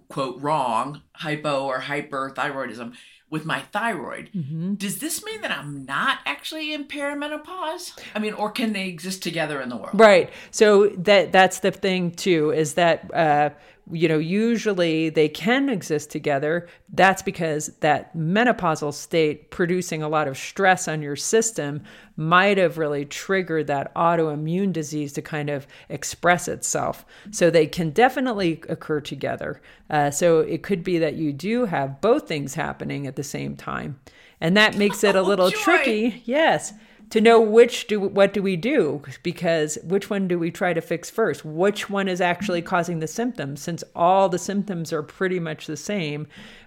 quote 0.09 0.43
wrong, 0.43 1.03
hypo 1.13 1.65
or 1.65 1.83
hyperthyroidism 1.83 2.95
with 3.31 3.45
my 3.45 3.61
thyroid. 3.61 4.31
Does 4.79 4.99
this 4.99 5.25
mean 5.25 5.41
that 5.43 5.53
I'm 5.53 5.85
not 5.85 6.19
actually 6.27 6.73
in 6.73 6.87
perimenopause? 6.87 7.97
I 8.17 8.19
mean, 8.19 8.33
or 8.33 8.51
can 8.51 8.73
they 8.73 8.89
exist 8.89 9.23
together 9.23 9.61
in 9.61 9.69
the 9.69 9.77
world? 9.77 9.93
Right. 9.95 10.29
So 10.51 10.89
that 10.89 11.31
that's 11.31 11.61
the 11.61 11.71
thing 11.71 12.11
too 12.11 12.51
is 12.51 12.75
that 12.75 13.09
uh, 13.15 13.51
you 13.91 14.09
know 14.09 14.19
usually 14.19 15.09
they 15.09 15.29
can 15.29 15.69
exist 15.69 16.11
together. 16.11 16.69
That's 16.93 17.23
because 17.23 17.69
that 17.81 18.17
menopausal 18.17 18.93
state 18.95 19.51
producing 19.51 20.03
a 20.03 20.09
lot 20.09 20.29
of 20.29 20.37
stress 20.37 20.89
on 20.89 21.03
your 21.03 21.17
system 21.17 21.83
might 22.17 22.59
have 22.59 22.79
really 22.79 23.05
triggered 23.05 23.67
that 23.67 23.95
autoimmune 23.95 24.73
disease 24.73 25.13
to 25.15 25.23
kind 25.23 25.51
of 25.51 25.67
express 25.89 26.49
itself. 26.49 27.05
So 27.31 27.51
they 27.51 27.67
can 27.67 27.91
definitely 27.91 28.63
occur 28.69 29.01
together. 29.01 29.61
Uh, 29.89 30.11
so 30.11 30.41
it 30.41 30.63
could 30.63 30.85
be 30.85 30.99
that 30.99 31.15
you 31.15 31.33
do 31.33 31.65
have 31.65 32.01
both 32.01 32.29
things 32.29 32.55
happening 32.55 33.07
at 33.07 33.17
the 33.17 33.25
same 33.25 33.57
time, 33.57 33.99
and 34.41 34.57
that 34.57 34.77
makes 34.77 35.03
it 35.05 35.17
a 35.17 35.23
little 35.31 35.51
joy. 35.51 35.57
tricky. 35.59 36.23
Yes 36.25 36.73
to 37.11 37.21
know 37.21 37.41
which 37.41 37.87
do 37.87 38.01
what 38.01 38.33
do 38.33 38.43
we 38.43 38.57
do 38.57 39.03
because 39.23 39.79
which 39.85 40.09
one 40.09 40.29
do 40.29 40.39
we 40.39 40.51
try 40.51 40.73
to 40.73 40.81
fix 40.81 41.11
first 41.11 41.45
which 41.45 41.91
one 41.91 42.09
is 42.09 42.21
actually 42.21 42.63
causing 42.63 43.01
the 43.01 43.07
symptoms 43.07 43.61
since 43.61 43.85
all 43.95 44.29
the 44.29 44.39
symptoms 44.39 44.93
are 44.93 45.03
pretty 45.03 45.41
much 45.41 45.67
the 45.67 45.77
same 45.77 46.27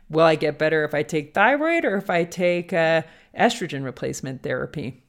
will 0.09 0.23
i 0.23 0.35
get 0.35 0.59
better 0.59 0.83
if 0.83 0.93
i 0.93 1.01
take 1.01 1.33
thyroid 1.33 1.85
or 1.85 1.95
if 1.95 2.09
i 2.09 2.23
take 2.23 2.73
uh, 2.73 3.01
estrogen 3.37 3.83
replacement 3.83 4.43
therapy 4.43 5.03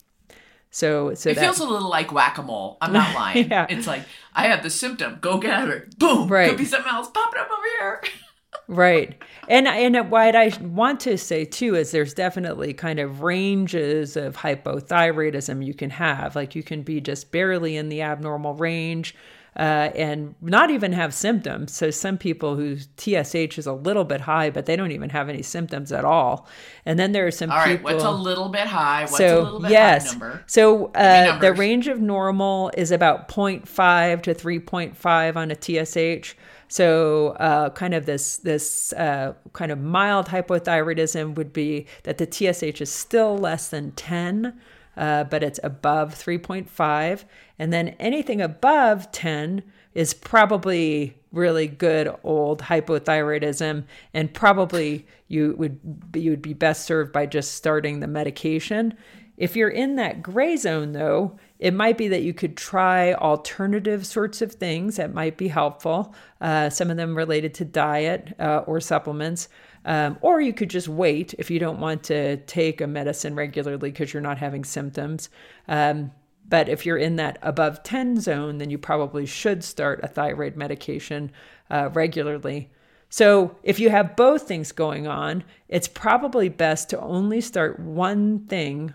so 0.71 1.15
so 1.15 1.31
It 1.31 1.35
that, 1.35 1.41
feels 1.43 1.61
a 1.61 1.67
little 1.69 1.89
like 1.89 2.11
whack 2.11 2.37
a 2.37 2.43
mole. 2.43 2.79
I'm 2.81 2.93
not 2.93 3.15
lying. 3.21 3.49
Yeah. 3.49 3.67
It's 3.71 3.87
like 3.87 4.03
I 4.35 4.49
have 4.49 4.65
the 4.65 4.71
symptom. 4.71 5.19
Go 5.21 5.39
get 5.39 5.69
it. 5.69 5.97
Boom. 6.01 6.27
Right. 6.27 6.49
Could 6.49 6.59
be 6.59 6.65
something 6.65 6.93
else. 6.93 7.09
Pop 7.11 7.33
it 7.33 7.39
up 7.39 7.47
over 7.49 7.67
here. 7.79 8.03
right 8.67 9.23
and 9.49 9.69
and 9.69 10.11
what 10.11 10.35
i 10.35 10.51
want 10.61 11.01
to 11.01 11.19
say 11.19 11.45
too 11.45 11.75
is 11.75 11.91
there's 11.91 12.15
definitely 12.15 12.73
kind 12.73 12.99
of 12.99 13.23
ranges 13.23 14.17
of 14.17 14.37
hypothyroidism 14.37 15.65
you 15.65 15.75
can 15.75 15.91
have 15.91 16.35
like 16.35 16.55
you 16.55 16.63
can 16.63 16.83
be 16.83 17.01
just 17.01 17.31
barely 17.31 17.77
in 17.77 17.89
the 17.89 18.01
abnormal 18.01 18.55
range 18.55 19.15
uh, 19.57 19.91
and 19.95 20.35
not 20.41 20.71
even 20.71 20.93
have 20.93 21.15
symptoms. 21.15 21.73
So 21.73 21.91
some 21.91 22.19
people 22.19 22.57
whose 22.57 22.89
TSH 22.97 23.59
is 23.59 23.67
a 23.67 23.73
little 23.73 24.05
bit 24.05 24.21
high, 24.21 24.51
but 24.51 24.67
they 24.67 24.75
don't 24.75 24.91
even 24.91 25.11
have 25.11 25.29
any 25.29 25.43
symptoms 25.43 25.93
at 25.93 26.05
all. 26.05 26.49
And 26.85 26.99
then 26.99 27.13
there 27.13 27.27
are 27.27 27.31
some 27.31 27.51
All 27.51 27.59
right. 27.59 27.77
people. 27.79 27.93
What's 27.93 28.05
a 28.05 28.11
little 28.11 28.49
bit 28.49 28.67
high? 28.67 29.03
What's 29.03 29.17
so 29.17 29.43
a 29.43 29.45
little 29.45 29.61
bit 29.61 29.71
yes, 29.71 30.07
high 30.07 30.19
number? 30.19 30.45
so 30.47 30.87
uh, 30.87 31.39
the 31.39 31.53
range 31.53 31.87
of 31.87 32.01
normal 32.01 32.73
is 32.77 32.91
about 32.91 33.29
0.5 33.29 34.23
to 34.23 34.35
3.5 34.35 35.37
on 35.37 35.51
a 35.51 35.55
TSH. 35.55 36.35
So 36.69 37.29
uh, 37.41 37.71
kind 37.71 37.95
of 37.95 38.07
this 38.07 38.39
this 38.39 38.93
uh, 38.95 39.35
kind 39.53 39.71
of 39.71 39.79
mild 39.79 40.27
hypothyroidism 40.29 41.35
would 41.35 41.53
be 41.53 41.87
that 42.05 42.19
the 42.19 42.31
TSH 42.31 42.81
is 42.81 42.91
still 42.91 43.37
less 43.37 43.69
than 43.69 43.93
10. 43.93 44.59
Uh, 44.97 45.25
but 45.25 45.43
it's 45.43 45.59
above 45.65 46.15
3.5. 46.15 47.25
And 47.59 47.73
then 47.73 47.97
anything 47.99 48.41
above 48.41 49.11
10 49.11 49.65
is 49.93 50.15
probably 50.15 51.17
really 51.35 51.67
good 51.67 52.15
old 52.23 52.63
hypothyroidism, 52.63 53.85
and 54.13 54.33
probably 54.33 55.07
you 55.29 55.55
would 55.59 55.79
you 56.15 56.31
would 56.31 56.43
be 56.43 56.55
best 56.55 56.85
served 56.85 57.13
by 57.13 57.27
just 57.27 57.55
starting 57.55 58.01
the 58.01 58.07
medication. 58.07 58.95
If 59.37 59.57
you're 59.57 59.69
in 59.69 59.97
that 59.97 60.23
gray 60.23 60.57
zone, 60.57 60.93
though, 60.93 61.37
it 61.59 61.75
might 61.75 61.99
be 61.99 62.09
that 62.09 62.23
you 62.23 62.33
could 62.33 62.57
try 62.57 63.15
alternative 63.15 64.07
sorts 64.07 64.43
of 64.43 64.53
things 64.53 64.97
that 64.97 65.13
might 65.13 65.37
be 65.37 65.49
helpful. 65.49 66.15
Uh, 66.41 66.71
some 66.71 66.91
of 66.91 66.97
them 66.97 67.17
related 67.17 67.55
to 67.55 67.65
diet 67.65 68.35
uh, 68.39 68.59
or 68.67 68.81
supplements. 68.81 69.49
Um, 69.85 70.19
or 70.23 70.41
you 70.41 70.53
could 70.53 70.71
just 70.71 70.89
wait 70.89 71.35
if 71.39 71.51
you 71.51 71.59
don't 71.59 71.81
want 71.81 72.05
to 72.05 72.39
take 72.39 72.81
a 72.81 72.87
medicine 72.87 73.35
regularly 73.35 73.91
because 73.91 74.13
you're 74.13 74.23
not 74.23 74.39
having 74.39 74.65
symptoms. 74.65 75.29
Um, 75.69 76.13
but 76.49 76.69
if 76.69 76.87
you're 76.87 76.99
in 76.99 77.17
that 77.17 77.39
above 77.43 77.83
10 77.83 78.21
zone, 78.21 78.59
then 78.59 78.71
you 78.71 78.79
probably 78.79 79.27
should 79.27 79.65
start 79.65 80.01
a 80.03 80.09
thyroid 80.09 80.57
medication 80.57 81.33
uh, 81.71 81.91
regularly. 81.93 82.71
So 83.09 83.57
if 83.63 83.79
you 83.79 83.91
have 83.91 84.17
both 84.17 84.43
things 84.43 84.73
going 84.73 85.07
on, 85.07 85.45
it's 85.69 85.89
probably 85.89 86.49
best 86.49 86.91
to 86.91 87.01
only 87.01 87.41
start 87.41 87.79
one 87.79 88.41
thing. 88.47 88.93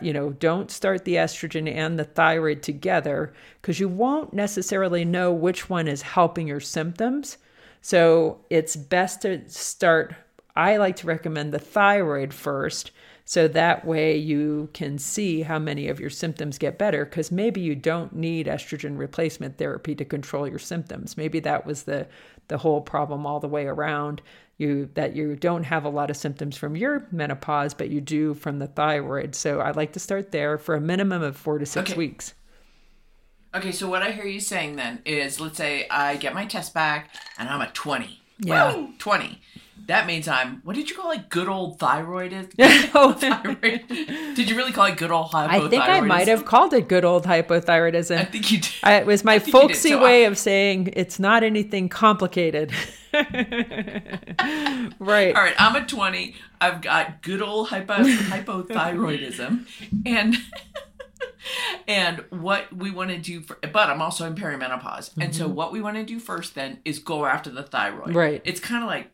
You 0.00 0.12
know, 0.12 0.30
don't 0.30 0.70
start 0.70 1.04
the 1.04 1.14
estrogen 1.14 1.72
and 1.72 1.98
the 1.98 2.04
thyroid 2.04 2.62
together 2.62 3.32
because 3.60 3.80
you 3.80 3.88
won't 3.88 4.32
necessarily 4.32 5.04
know 5.04 5.32
which 5.32 5.70
one 5.70 5.88
is 5.88 6.02
helping 6.02 6.46
your 6.46 6.60
symptoms. 6.60 7.38
So 7.80 8.44
it's 8.50 8.76
best 8.76 9.22
to 9.22 9.48
start. 9.48 10.14
I 10.54 10.76
like 10.76 10.96
to 10.96 11.06
recommend 11.06 11.52
the 11.52 11.58
thyroid 11.58 12.34
first. 12.34 12.90
So 13.24 13.48
that 13.48 13.84
way 13.86 14.16
you 14.16 14.68
can 14.74 14.98
see 14.98 15.42
how 15.42 15.58
many 15.58 15.88
of 15.88 16.00
your 16.00 16.10
symptoms 16.10 16.58
get 16.58 16.78
better 16.78 17.04
because 17.04 17.30
maybe 17.30 17.60
you 17.60 17.74
don't 17.74 18.14
need 18.14 18.46
estrogen 18.46 18.98
replacement 18.98 19.58
therapy 19.58 19.94
to 19.94 20.04
control 20.04 20.46
your 20.48 20.58
symptoms. 20.58 21.16
Maybe 21.16 21.40
that 21.40 21.64
was 21.66 21.84
the 21.84 22.06
the 22.48 22.58
whole 22.58 22.80
problem 22.80 23.24
all 23.26 23.40
the 23.40 23.48
way 23.48 23.66
around. 23.66 24.20
you 24.58 24.90
that 24.94 25.16
you 25.16 25.34
don't 25.36 25.64
have 25.64 25.84
a 25.84 25.88
lot 25.88 26.10
of 26.10 26.16
symptoms 26.16 26.56
from 26.56 26.76
your 26.76 27.06
menopause, 27.10 27.74
but 27.74 27.88
you 27.90 28.00
do 28.00 28.34
from 28.34 28.58
the 28.58 28.66
thyroid. 28.66 29.34
So 29.34 29.60
I 29.60 29.70
like 29.70 29.92
to 29.94 30.00
start 30.00 30.30
there 30.32 30.58
for 30.58 30.74
a 30.74 30.80
minimum 30.80 31.22
of 31.22 31.36
four 31.36 31.58
to 31.58 31.66
six 31.66 31.90
Okay. 31.92 31.98
weeks. 31.98 32.34
Okay, 33.54 33.72
so 33.72 33.88
what 33.88 34.02
I 34.02 34.12
hear 34.12 34.24
you 34.24 34.40
saying 34.40 34.76
then 34.76 35.00
is 35.04 35.38
let's 35.40 35.58
say 35.58 35.86
I 35.90 36.16
get 36.16 36.34
my 36.34 36.46
test 36.46 36.72
back 36.74 37.10
and 37.38 37.48
I'm 37.48 37.60
a 37.60 37.70
20. 37.70 38.20
Yeah. 38.38 38.74
Woo, 38.74 38.92
20. 38.98 39.40
That 39.86 40.06
means 40.06 40.28
I'm, 40.28 40.60
what 40.64 40.76
did 40.76 40.88
you 40.88 40.96
call 40.96 41.10
it? 41.10 41.28
Good 41.28 41.48
old 41.48 41.78
thyroid? 41.78 42.32
Oh, 42.94 43.12
thyroid? 43.18 43.86
Did 43.88 44.48
you 44.48 44.56
really 44.56 44.72
call 44.72 44.86
it 44.86 44.96
good 44.96 45.10
old 45.10 45.30
hypothyroidism? 45.32 45.66
I 45.66 45.68
think 45.68 45.82
I 45.82 46.00
might 46.00 46.28
have 46.28 46.44
called 46.44 46.72
it 46.72 46.88
good 46.88 47.04
old 47.04 47.24
hypothyroidism. 47.24 48.18
I 48.18 48.24
think 48.24 48.50
you 48.52 48.60
did. 48.60 48.72
I, 48.82 48.94
it 48.96 49.06
was 49.06 49.24
my 49.32 49.38
folksy 49.38 49.90
So 49.90 49.98
I- 49.98 50.02
way 50.02 50.24
of 50.24 50.38
saying 50.38 50.90
it's 50.94 51.18
not 51.18 51.42
anything 51.42 51.88
complicated. 51.88 52.72
right. 53.12 55.34
All 55.36 55.42
right, 55.42 55.54
I'm 55.58 55.76
a 55.76 55.84
20. 55.86 56.34
I've 56.60 56.80
got 56.80 57.22
good 57.22 57.42
old 57.42 57.68
hypo, 57.68 57.94
hypothyroidism. 58.04 59.66
And 60.06 60.36
and 61.88 62.24
what 62.30 62.72
we 62.74 62.90
want 62.90 63.10
to 63.10 63.18
do 63.18 63.40
for 63.40 63.56
but 63.72 63.90
I'm 63.90 64.00
also 64.00 64.26
in 64.26 64.34
perimenopause. 64.34 65.10
And 65.20 65.34
so 65.34 65.48
what 65.48 65.72
we 65.72 65.80
want 65.80 65.96
to 65.96 66.04
do 66.04 66.18
first 66.20 66.54
then 66.54 66.78
is 66.84 66.98
go 66.98 67.26
after 67.26 67.50
the 67.50 67.62
thyroid. 67.62 68.08
Mm-hmm. 68.08 68.16
Right. 68.16 68.42
It's 68.44 68.60
kind 68.60 68.82
of 68.82 68.88
like 68.88 69.10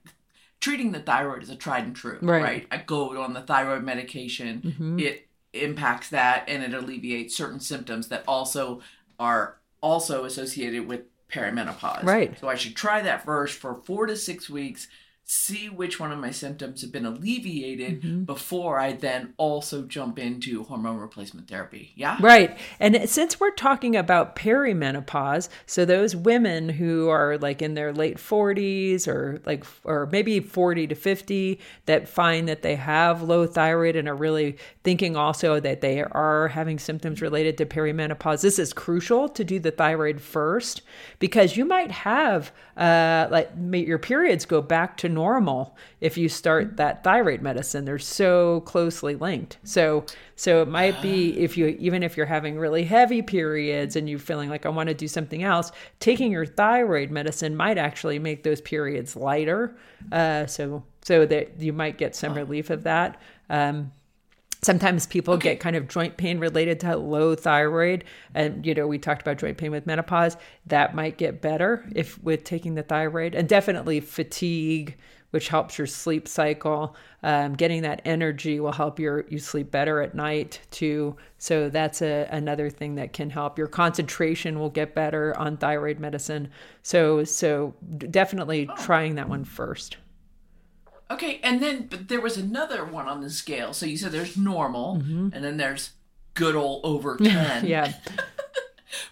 treating 0.60 0.92
the 0.92 1.00
thyroid 1.00 1.42
is 1.42 1.50
a 1.50 1.56
tried 1.56 1.84
and 1.84 1.94
true, 1.96 2.18
Right. 2.20 2.42
Mm-hmm. 2.42 2.44
right? 2.44 2.66
I 2.70 2.76
go 2.78 3.22
on 3.22 3.32
the 3.34 3.42
thyroid 3.42 3.84
medication. 3.84 4.96
It 4.98 5.26
impacts 5.52 6.10
that 6.10 6.44
and 6.48 6.62
it 6.62 6.74
alleviates 6.74 7.34
certain 7.36 7.60
symptoms 7.60 8.08
that 8.08 8.24
also 8.28 8.80
are 9.18 9.56
also 9.80 10.24
associated 10.24 10.86
with 10.86 11.02
perimenopause. 11.30 12.04
Right. 12.04 12.38
So 12.40 12.48
I 12.48 12.54
should 12.54 12.74
try 12.76 13.00
that 13.02 13.24
first 13.24 13.58
for 13.58 13.74
four 13.74 14.06
to 14.06 14.16
six 14.16 14.48
weeks, 14.50 14.88
see 15.30 15.68
which 15.68 16.00
one 16.00 16.10
of 16.10 16.18
my 16.18 16.30
symptoms 16.30 16.80
have 16.80 16.90
been 16.90 17.04
alleviated 17.04 17.78
Mm-hmm. 17.78 18.24
before 18.24 18.78
I 18.80 18.92
then 18.92 19.34
also 19.36 19.82
jump 19.82 20.18
into 20.18 20.64
hormone 20.64 20.96
replacement 20.96 21.48
therapy. 21.48 21.92
Yeah? 21.96 22.16
Right. 22.20 22.56
And 22.80 23.08
since 23.08 23.38
we're 23.38 23.50
talking 23.50 23.94
about 23.94 24.36
perimenopause, 24.36 25.48
so 25.66 25.84
those 25.84 26.16
women 26.16 26.68
who 26.70 27.08
are 27.08 27.36
like 27.38 27.60
in 27.60 27.74
their 27.74 27.92
late 27.92 28.16
40s 28.16 29.06
or 29.06 29.40
like 29.44 29.64
or 29.84 30.06
maybe 30.06 30.40
40 30.40 30.86
to 30.88 30.94
50 30.94 31.60
that 31.86 32.08
find 32.08 32.48
that 32.48 32.62
they 32.62 32.76
have 32.76 33.22
low 33.22 33.46
thyroid 33.46 33.96
and 33.96 34.08
are 34.08 34.16
really 34.16 34.56
thinking 34.82 35.14
also 35.16 35.60
that 35.60 35.80
they 35.82 36.02
are 36.02 36.48
having 36.48 36.78
symptoms 36.78 37.20
related 37.20 37.58
to 37.58 37.66
perimenopause, 37.66 38.40
this 38.40 38.58
is 38.58 38.72
crucial 38.72 39.28
to 39.28 39.44
do 39.44 39.58
the 39.58 39.70
thyroid 39.70 40.20
first 40.20 40.80
because 41.18 41.56
you 41.56 41.64
might 41.66 41.90
have 41.90 42.50
uh 42.76 43.26
like 43.30 43.50
your 43.72 43.98
periods 43.98 44.46
go 44.46 44.62
back 44.62 44.96
to 44.96 45.08
normal 45.08 45.17
if 46.00 46.16
you 46.16 46.28
start 46.28 46.76
that 46.76 47.04
thyroid 47.04 47.42
medicine. 47.42 47.84
They're 47.84 47.98
so 47.98 48.60
closely 48.62 49.14
linked. 49.14 49.58
So 49.64 50.04
so 50.36 50.62
it 50.62 50.68
might 50.68 51.00
be 51.02 51.38
if 51.38 51.56
you 51.56 51.66
even 51.78 52.02
if 52.02 52.16
you're 52.16 52.26
having 52.26 52.58
really 52.58 52.84
heavy 52.84 53.22
periods 53.22 53.96
and 53.96 54.08
you're 54.08 54.18
feeling 54.18 54.48
like 54.48 54.66
I 54.66 54.68
want 54.68 54.88
to 54.88 54.94
do 54.94 55.08
something 55.08 55.42
else, 55.42 55.72
taking 56.00 56.30
your 56.30 56.46
thyroid 56.46 57.10
medicine 57.10 57.56
might 57.56 57.78
actually 57.78 58.18
make 58.18 58.42
those 58.42 58.60
periods 58.60 59.16
lighter. 59.16 59.76
Uh, 60.12 60.46
so 60.46 60.84
so 61.02 61.26
that 61.26 61.60
you 61.60 61.72
might 61.72 61.98
get 61.98 62.14
some 62.14 62.34
relief 62.34 62.70
of 62.70 62.84
that. 62.84 63.20
Um, 63.50 63.92
sometimes 64.62 65.06
people 65.06 65.36
get 65.36 65.60
kind 65.60 65.76
of 65.76 65.88
joint 65.88 66.16
pain 66.16 66.38
related 66.38 66.80
to 66.80 66.96
low 66.96 67.34
thyroid. 67.34 68.04
And 68.34 68.64
you 68.64 68.74
know 68.74 68.86
we 68.86 68.98
talked 68.98 69.22
about 69.22 69.38
joint 69.38 69.58
pain 69.58 69.70
with 69.70 69.86
menopause. 69.86 70.36
That 70.66 70.94
might 70.94 71.18
get 71.18 71.40
better 71.40 71.88
if 71.94 72.22
with 72.22 72.44
taking 72.44 72.74
the 72.74 72.82
thyroid. 72.82 73.34
And 73.34 73.48
definitely 73.48 74.00
fatigue 74.00 74.96
which 75.30 75.48
helps 75.48 75.76
your 75.76 75.86
sleep 75.86 76.26
cycle. 76.26 76.96
Um, 77.22 77.54
getting 77.54 77.82
that 77.82 78.00
energy 78.04 78.60
will 78.60 78.72
help 78.72 78.98
your 78.98 79.26
you 79.28 79.38
sleep 79.38 79.70
better 79.70 80.00
at 80.00 80.14
night 80.14 80.60
too. 80.70 81.16
So 81.38 81.68
that's 81.68 82.00
a, 82.02 82.28
another 82.30 82.70
thing 82.70 82.94
that 82.94 83.12
can 83.12 83.28
help. 83.28 83.58
Your 83.58 83.66
concentration 83.66 84.58
will 84.58 84.70
get 84.70 84.94
better 84.94 85.36
on 85.36 85.56
thyroid 85.56 85.98
medicine. 85.98 86.48
So 86.82 87.24
so 87.24 87.74
definitely 87.98 88.68
trying 88.78 89.16
that 89.16 89.28
one 89.28 89.44
first 89.44 89.98
Okay, 91.10 91.40
and 91.42 91.62
then 91.62 91.86
but 91.88 92.08
there 92.08 92.20
was 92.20 92.36
another 92.36 92.84
one 92.84 93.08
on 93.08 93.20
the 93.22 93.30
scale. 93.30 93.72
So 93.72 93.86
you 93.86 93.96
said 93.96 94.12
there's 94.12 94.36
normal, 94.36 94.94
and 94.96 95.32
then 95.32 95.56
there's 95.56 95.90
good 96.34 96.54
old 96.54 96.82
over 96.84 97.16
10. 97.22 97.26
Mm-hmm. 97.28 97.66
yeah 97.66 97.92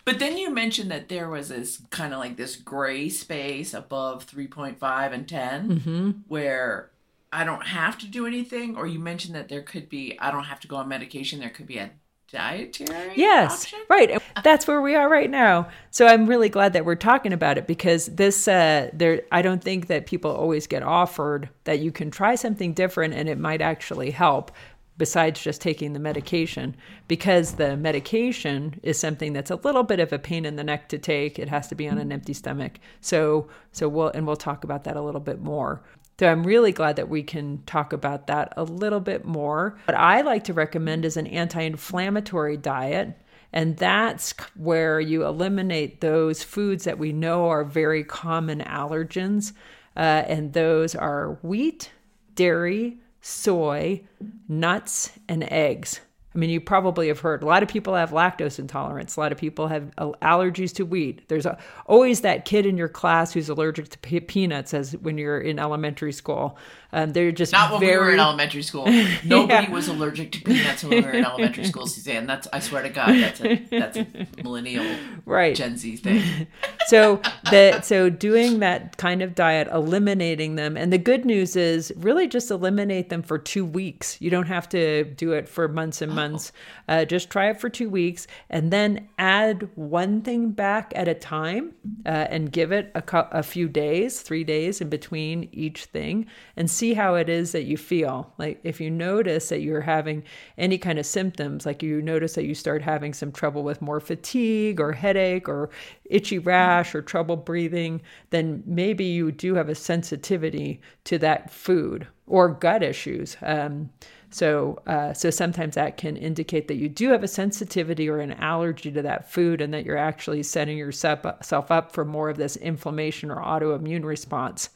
But 0.04 0.18
then 0.20 0.38
you 0.38 0.50
mentioned 0.50 0.90
that 0.90 1.08
there 1.08 1.28
was 1.28 1.48
this 1.48 1.82
kind 1.90 2.12
of 2.14 2.18
like 2.20 2.36
this 2.36 2.56
gray 2.56 3.08
space 3.08 3.74
above 3.74 4.26
3.5 4.26 5.12
and 5.12 5.28
10 5.28 5.68
Mm-hmm. 5.68 6.10
where 6.28 6.90
I 7.32 7.44
don't 7.44 7.66
have 7.66 7.98
to 7.98 8.06
do 8.06 8.26
anything, 8.26 8.76
or 8.76 8.86
you 8.86 8.98
mentioned 8.98 9.34
that 9.34 9.48
there 9.48 9.62
could 9.62 9.88
be, 9.88 10.16
I 10.18 10.30
don't 10.30 10.44
have 10.44 10.60
to 10.60 10.68
go 10.68 10.76
on 10.76 10.88
medication, 10.88 11.40
there 11.40 11.50
could 11.50 11.66
be 11.66 11.78
a 11.78 11.90
dietary 12.36 13.12
Yes, 13.16 13.64
option? 13.64 13.78
right. 13.88 14.22
That's 14.44 14.66
where 14.66 14.80
we 14.82 14.94
are 14.94 15.08
right 15.08 15.30
now. 15.30 15.68
So 15.90 16.06
I'm 16.06 16.26
really 16.26 16.48
glad 16.48 16.74
that 16.74 16.84
we're 16.84 16.94
talking 16.94 17.32
about 17.32 17.56
it 17.58 17.66
because 17.66 18.06
this 18.06 18.46
uh 18.46 18.90
there 18.92 19.22
I 19.32 19.42
don't 19.42 19.62
think 19.64 19.86
that 19.86 20.06
people 20.06 20.30
always 20.30 20.66
get 20.66 20.82
offered 20.82 21.48
that 21.64 21.78
you 21.80 21.90
can 21.90 22.10
try 22.10 22.34
something 22.34 22.74
different 22.74 23.14
and 23.14 23.28
it 23.28 23.38
might 23.38 23.62
actually 23.62 24.10
help 24.10 24.50
besides 24.98 25.42
just 25.42 25.60
taking 25.60 25.92
the 25.92 25.98
medication 25.98 26.74
because 27.06 27.54
the 27.54 27.76
medication 27.76 28.80
is 28.82 28.98
something 28.98 29.32
that's 29.34 29.50
a 29.50 29.56
little 29.56 29.82
bit 29.82 30.00
of 30.00 30.10
a 30.12 30.18
pain 30.18 30.46
in 30.46 30.56
the 30.56 30.64
neck 30.64 30.88
to 30.88 30.96
take. 30.98 31.38
It 31.38 31.48
has 31.50 31.68
to 31.68 31.74
be 31.74 31.86
on 31.88 31.98
an 31.98 32.12
empty 32.12 32.32
stomach. 32.34 32.78
So 33.00 33.48
so 33.72 33.88
we'll 33.88 34.08
and 34.08 34.26
we'll 34.26 34.36
talk 34.36 34.64
about 34.64 34.84
that 34.84 34.96
a 34.96 35.02
little 35.02 35.20
bit 35.20 35.40
more. 35.40 35.82
So 36.18 36.30
I'm 36.30 36.44
really 36.44 36.72
glad 36.72 36.96
that 36.96 37.10
we 37.10 37.22
can 37.22 37.62
talk 37.66 37.92
about 37.92 38.26
that 38.28 38.54
a 38.56 38.64
little 38.64 39.00
bit 39.00 39.26
more. 39.26 39.78
What 39.84 39.96
I 39.96 40.22
like 40.22 40.44
to 40.44 40.54
recommend 40.54 41.04
is 41.04 41.16
an 41.16 41.26
anti-inflammatory 41.26 42.56
diet. 42.56 43.20
And 43.52 43.76
that's 43.76 44.32
where 44.54 44.98
you 44.98 45.24
eliminate 45.26 46.00
those 46.00 46.42
foods 46.42 46.84
that 46.84 46.98
we 46.98 47.12
know 47.12 47.48
are 47.48 47.64
very 47.64 48.02
common 48.02 48.60
allergens. 48.60 49.52
Uh, 49.94 50.24
and 50.26 50.52
those 50.52 50.94
are 50.94 51.38
wheat, 51.42 51.90
dairy, 52.34 52.98
soy, 53.20 54.02
nuts, 54.48 55.12
and 55.28 55.44
eggs. 55.52 56.00
I 56.36 56.38
mean, 56.38 56.50
you 56.50 56.60
probably 56.60 57.08
have 57.08 57.20
heard 57.20 57.42
a 57.42 57.46
lot 57.46 57.62
of 57.62 57.68
people 57.70 57.94
have 57.94 58.10
lactose 58.10 58.58
intolerance. 58.58 59.16
A 59.16 59.20
lot 59.20 59.32
of 59.32 59.38
people 59.38 59.68
have 59.68 59.90
uh, 59.96 60.10
allergies 60.20 60.74
to 60.74 60.84
wheat. 60.84 61.26
There's 61.28 61.46
a, 61.46 61.56
always 61.86 62.20
that 62.20 62.44
kid 62.44 62.66
in 62.66 62.76
your 62.76 62.88
class 62.88 63.32
who's 63.32 63.48
allergic 63.48 63.88
to 63.88 64.20
peanuts, 64.20 64.74
as 64.74 64.92
when 64.98 65.16
you're 65.16 65.40
in 65.40 65.58
elementary 65.58 66.12
school. 66.12 66.58
Um, 66.92 67.12
they're 67.12 67.32
just 67.32 67.52
Not 67.52 67.72
when 67.72 67.80
very 67.80 67.92
we 67.98 68.06
were 68.06 68.12
in 68.14 68.20
elementary 68.20 68.62
school. 68.62 68.86
Nobody 69.24 69.66
Yeah. 69.66 69.70
was 69.70 69.88
allergic 69.88 70.32
to 70.32 70.40
peanuts 70.42 70.82
when 70.84 70.90
we 70.98 71.00
were 71.02 71.10
in 71.12 71.24
elementary 71.24 71.64
school, 71.64 71.86
Suzanne. 71.96 72.26
That's 72.26 72.46
I 72.52 72.60
swear 72.60 72.82
to 72.82 72.88
God, 72.90 73.08
that's 73.14 73.40
a 73.40 73.56
that's 73.70 73.96
a 73.98 74.06
millennial 74.42 74.86
right. 75.24 75.54
Gen 75.54 75.76
Z 75.76 75.96
thing. 75.96 76.46
so 76.86 77.20
the 77.50 77.80
so 77.82 78.08
doing 78.10 78.60
that 78.60 78.96
kind 78.96 79.22
of 79.22 79.34
diet 79.34 79.68
eliminating 79.72 80.54
them 80.56 80.76
and 80.76 80.92
the 80.92 80.98
good 80.98 81.24
news 81.24 81.56
is 81.56 81.92
really 81.96 82.28
just 82.28 82.50
eliminate 82.50 83.08
them 83.08 83.22
for 83.22 83.38
two 83.38 83.64
weeks 83.64 84.20
you 84.20 84.30
don't 84.30 84.46
have 84.46 84.68
to 84.68 85.04
do 85.04 85.32
it 85.32 85.48
for 85.48 85.68
months 85.68 86.00
and 86.02 86.12
months 86.14 86.52
uh, 86.88 87.04
just 87.04 87.30
try 87.30 87.50
it 87.50 87.60
for 87.60 87.68
two 87.68 87.88
weeks 87.90 88.26
and 88.50 88.72
then 88.72 89.08
add 89.18 89.68
one 89.74 90.20
thing 90.22 90.50
back 90.50 90.92
at 90.94 91.08
a 91.08 91.14
time 91.14 91.72
uh, 92.04 92.08
and 92.30 92.52
give 92.52 92.72
it 92.72 92.90
a, 92.94 93.02
a 93.32 93.42
few 93.42 93.68
days 93.68 94.20
three 94.20 94.44
days 94.44 94.80
in 94.80 94.88
between 94.88 95.48
each 95.52 95.86
thing 95.86 96.26
and 96.56 96.70
see 96.76 96.94
how 96.94 97.14
it 97.14 97.28
is 97.28 97.52
that 97.52 97.64
you 97.64 97.76
feel 97.76 98.32
like 98.38 98.60
if 98.62 98.80
you 98.80 98.90
notice 98.90 99.48
that 99.48 99.60
you're 99.60 99.80
having 99.80 100.22
any 100.58 100.78
kind 100.78 100.98
of 100.98 101.06
symptoms 101.06 101.66
like 101.66 101.82
you 101.82 102.02
notice 102.02 102.34
that 102.34 102.44
you 102.44 102.54
start 102.54 102.82
having 102.82 103.14
some 103.14 103.32
trouble 103.32 103.62
with 103.62 103.82
more 103.82 104.00
fatigue 104.00 104.80
or 104.80 104.92
headache 104.92 105.48
or 105.48 105.70
itchy 106.04 106.38
rash 106.38 106.94
or 106.94 107.02
trouble 107.02 107.36
breathing, 107.36 108.00
then 108.30 108.62
maybe 108.66 109.04
you 109.04 109.32
do 109.32 109.54
have 109.54 109.68
a 109.68 109.74
sensitivity 109.74 110.80
to 111.04 111.18
that 111.18 111.50
food 111.50 112.06
or 112.26 112.48
gut 112.48 112.82
issues. 112.82 113.36
Um, 113.42 113.90
so, 114.30 114.82
uh, 114.86 115.12
so 115.12 115.30
sometimes 115.30 115.76
that 115.76 115.96
can 115.96 116.16
indicate 116.16 116.68
that 116.68 116.76
you 116.76 116.88
do 116.88 117.10
have 117.10 117.22
a 117.22 117.28
sensitivity 117.28 118.08
or 118.08 118.18
an 118.18 118.32
allergy 118.32 118.90
to 118.90 119.02
that 119.02 119.30
food, 119.30 119.60
and 119.60 119.72
that 119.72 119.84
you're 119.84 119.96
actually 119.96 120.42
setting 120.42 120.76
yourself 120.76 121.24
up 121.70 121.92
for 121.92 122.04
more 122.04 122.28
of 122.28 122.36
this 122.36 122.56
inflammation 122.56 123.30
or 123.30 123.36
autoimmune 123.36 124.04
response. 124.04 124.70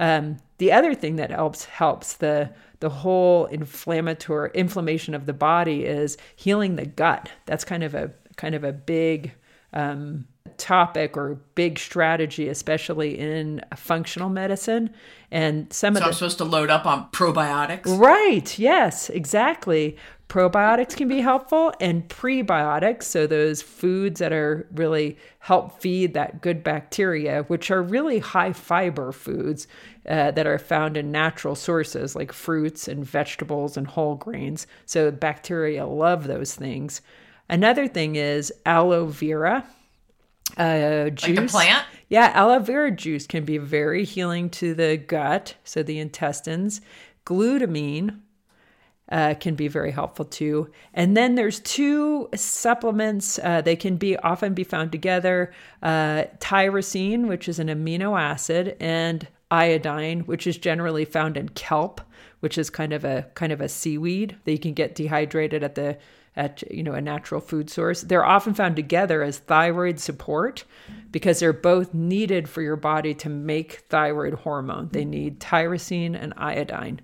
Um, 0.00 0.38
the 0.58 0.72
other 0.72 0.94
thing 0.94 1.16
that 1.16 1.30
helps 1.30 1.66
helps 1.66 2.14
the 2.14 2.50
the 2.80 2.88
whole 2.88 3.44
inflammatory 3.46 4.50
inflammation 4.54 5.14
of 5.14 5.26
the 5.26 5.34
body 5.34 5.84
is 5.84 6.16
healing 6.34 6.76
the 6.76 6.86
gut. 6.86 7.28
That's 7.46 7.64
kind 7.64 7.84
of 7.84 7.94
a 7.94 8.10
kind 8.36 8.54
of 8.54 8.64
a 8.64 8.72
big 8.72 9.32
um, 9.74 10.26
topic 10.56 11.16
or 11.16 11.34
big 11.54 11.78
strategy, 11.78 12.48
especially 12.48 13.18
in 13.18 13.62
functional 13.76 14.30
medicine. 14.30 14.90
And 15.30 15.70
some 15.72 15.94
So 15.94 16.00
of 16.00 16.06
I'm 16.06 16.12
supposed 16.14 16.38
to 16.38 16.44
load 16.44 16.70
up 16.70 16.86
on 16.86 17.10
probiotics. 17.10 17.98
Right. 17.98 18.58
Yes, 18.58 19.10
exactly. 19.10 19.96
Probiotics 20.30 20.96
can 20.96 21.08
be 21.08 21.20
helpful 21.20 21.72
and 21.80 22.08
prebiotics 22.08 23.02
so 23.02 23.26
those 23.26 23.60
foods 23.60 24.20
that 24.20 24.32
are 24.32 24.64
really 24.72 25.18
help 25.40 25.80
feed 25.80 26.14
that 26.14 26.40
good 26.40 26.62
bacteria 26.62 27.42
which 27.48 27.68
are 27.68 27.82
really 27.82 28.20
high 28.20 28.52
fiber 28.52 29.10
foods 29.10 29.66
uh, 30.08 30.30
that 30.30 30.46
are 30.46 30.58
found 30.58 30.96
in 30.96 31.10
natural 31.10 31.56
sources 31.56 32.14
like 32.14 32.32
fruits 32.32 32.86
and 32.86 33.04
vegetables 33.04 33.76
and 33.76 33.88
whole 33.88 34.14
grains 34.14 34.68
so 34.86 35.10
bacteria 35.10 35.84
love 35.84 36.28
those 36.28 36.54
things 36.54 37.02
another 37.48 37.88
thing 37.88 38.14
is 38.14 38.52
aloe 38.64 39.06
vera 39.06 39.64
uh, 40.56 41.10
juice. 41.10 41.36
Like 41.36 41.38
a 41.38 41.48
plant? 41.48 41.86
Yeah, 42.08 42.32
aloe 42.34 42.58
vera 42.58 42.90
juice 42.90 43.26
can 43.26 43.44
be 43.44 43.58
very 43.58 44.04
healing 44.04 44.50
to 44.50 44.74
the 44.74 44.96
gut, 44.96 45.54
so 45.62 45.84
the 45.84 46.00
intestines. 46.00 46.80
Glutamine 47.24 48.18
uh, 49.10 49.34
can 49.34 49.54
be 49.54 49.68
very 49.68 49.90
helpful 49.90 50.24
too. 50.24 50.70
And 50.94 51.16
then 51.16 51.34
there's 51.34 51.60
two 51.60 52.28
supplements. 52.34 53.38
Uh, 53.38 53.60
they 53.60 53.76
can 53.76 53.96
be 53.96 54.16
often 54.18 54.54
be 54.54 54.64
found 54.64 54.92
together: 54.92 55.52
uh, 55.82 56.24
tyrosine, 56.38 57.26
which 57.26 57.48
is 57.48 57.58
an 57.58 57.68
amino 57.68 58.18
acid, 58.20 58.76
and 58.80 59.26
iodine, 59.50 60.20
which 60.20 60.46
is 60.46 60.56
generally 60.56 61.04
found 61.04 61.36
in 61.36 61.48
kelp, 61.50 62.00
which 62.40 62.56
is 62.56 62.70
kind 62.70 62.92
of 62.92 63.04
a 63.04 63.26
kind 63.34 63.52
of 63.52 63.60
a 63.60 63.68
seaweed 63.68 64.36
that 64.44 64.52
you 64.52 64.58
can 64.58 64.74
get 64.74 64.94
dehydrated 64.94 65.62
at 65.62 65.74
the 65.74 65.98
at 66.36 66.62
you 66.70 66.82
know 66.82 66.92
a 66.92 67.00
natural 67.00 67.40
food 67.40 67.68
source. 67.68 68.02
They're 68.02 68.24
often 68.24 68.54
found 68.54 68.76
together 68.76 69.22
as 69.22 69.38
thyroid 69.38 69.98
support 69.98 70.64
because 71.10 71.40
they're 71.40 71.52
both 71.52 71.92
needed 71.92 72.48
for 72.48 72.62
your 72.62 72.76
body 72.76 73.14
to 73.14 73.28
make 73.28 73.84
thyroid 73.88 74.34
hormone. 74.34 74.88
They 74.92 75.04
need 75.04 75.40
tyrosine 75.40 76.20
and 76.20 76.32
iodine. 76.36 77.00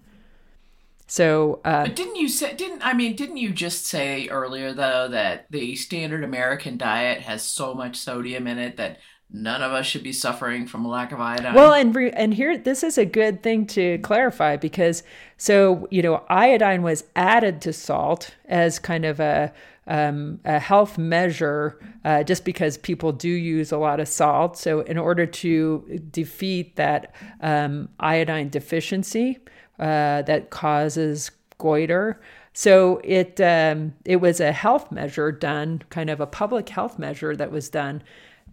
So, 1.07 1.61
uh, 1.65 1.85
but 1.85 1.97
didn't 1.97 2.17
you 2.17 2.29
say? 2.29 2.55
Didn't 2.55 2.85
I 2.85 2.93
mean? 2.93 3.15
Didn't 3.15 3.37
you 3.37 3.51
just 3.51 3.87
say 3.87 4.29
earlier 4.29 4.73
though 4.73 5.09
that 5.09 5.47
the 5.51 5.77
standard 5.77 6.25
American 6.25 6.77
diet 6.77 7.21
has 7.23 7.43
so 7.43 7.75
much 7.75 7.97
sodium 7.97 8.47
in 8.49 8.59
it 8.59 8.77
that 8.77 8.99
none 9.31 9.63
of 9.63 9.73
us 9.73 9.87
should 9.87 10.03
be 10.03 10.13
suffering 10.13 10.67
from 10.67 10.85
a 10.85 10.89
lack 10.89 11.13
of 11.13 11.21
iodine? 11.21 11.55
Well, 11.55 11.73
and 11.73 11.95
re- 11.95 12.11
and 12.11 12.35
here 12.35 12.59
this 12.59 12.83
is 12.83 12.99
a 12.99 13.05
good 13.05 13.45
thing 13.45 13.67
to 13.69 13.99
clarify 13.99 14.57
because 14.57 15.05
so 15.37 15.87
you 15.93 16.03
know 16.03 16.25
iodine 16.29 16.83
was 16.83 17.05
added 17.15 17.61
to 17.63 17.73
salt 17.73 18.35
as 18.47 18.81
kind 18.81 19.05
of 19.05 19.21
a 19.21 19.53
um, 19.87 20.41
a 20.45 20.59
health 20.59 20.99
measure 20.99 21.79
uh, 22.05 22.25
just 22.25 22.45
because 22.45 22.77
people 22.77 23.13
do 23.13 23.29
use 23.29 23.71
a 23.71 23.79
lot 23.79 24.01
of 24.01 24.09
salt. 24.09 24.59
So 24.59 24.81
in 24.81 24.99
order 24.99 25.27
to 25.27 26.01
defeat 26.11 26.75
that 26.75 27.15
um, 27.41 27.91
iodine 28.01 28.49
deficiency 28.49 29.39
uh, 29.79 30.23
that 30.23 30.51
causes 30.51 31.31
goiter. 31.59 32.21
So 32.53 33.01
it 33.05 33.41
um, 33.41 33.95
it 34.05 34.17
was 34.17 34.41
a 34.41 34.53
health 34.53 34.91
measure 34.91 35.31
done, 35.33 35.83
kind 35.91 36.09
of 36.11 36.21
a 36.21 36.27
public 36.27 36.69
health 36.69 36.99
measure 36.99 37.37
that 37.37 37.53
was 37.53 37.69
done 37.69 38.03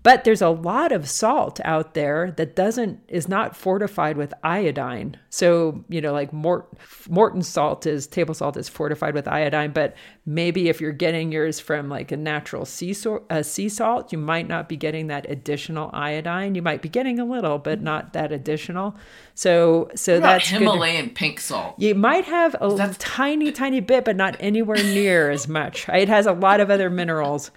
but 0.03 0.25
there's 0.25 0.41
a 0.41 0.49
lot 0.49 0.91
of 0.91 1.09
salt 1.09 1.61
out 1.63 1.93
there 1.93 2.31
that 2.31 2.57
doesn't 2.57 2.99
is 3.07 3.29
not 3.29 3.55
fortified 3.55 4.17
with 4.17 4.33
iodine. 4.43 5.17
So, 5.29 5.83
you 5.87 6.01
know, 6.01 6.11
like 6.11 6.33
Mort, 6.33 6.67
Morton 7.09 7.41
salt 7.41 7.87
is 7.87 8.05
table 8.05 8.33
salt 8.33 8.57
is 8.57 8.67
fortified 8.67 9.13
with 9.13 9.29
iodine, 9.29 9.71
but 9.71 9.95
maybe 10.25 10.67
if 10.67 10.81
you're 10.81 10.91
getting 10.91 11.31
yours 11.31 11.61
from 11.61 11.87
like 11.87 12.11
a 12.11 12.17
natural 12.17 12.65
sea, 12.65 12.93
so, 12.93 13.23
uh, 13.29 13.41
sea 13.41 13.69
salt, 13.69 14.11
you 14.11 14.17
might 14.17 14.47
not 14.47 14.67
be 14.67 14.75
getting 14.75 15.07
that 15.07 15.29
additional 15.29 15.89
iodine. 15.93 16.53
You 16.53 16.61
might 16.61 16.81
be 16.81 16.89
getting 16.89 17.17
a 17.17 17.25
little, 17.25 17.57
but 17.57 17.81
not 17.81 18.11
that 18.11 18.33
additional. 18.33 18.95
So, 19.35 19.89
so 19.95 20.19
that's 20.19 20.49
Himalayan 20.49 21.05
good. 21.05 21.15
pink 21.15 21.39
salt. 21.39 21.75
You 21.79 21.95
might 21.95 22.25
have 22.25 22.55
a 22.59 22.93
tiny, 22.99 23.53
tiny 23.53 23.79
bit, 23.79 24.03
but 24.03 24.17
not 24.17 24.35
anywhere 24.41 24.83
near 24.83 25.31
as 25.31 25.47
much. 25.47 25.87
It 25.87 26.09
has 26.09 26.25
a 26.25 26.33
lot 26.33 26.59
of 26.59 26.69
other 26.69 26.89
minerals. 26.89 27.49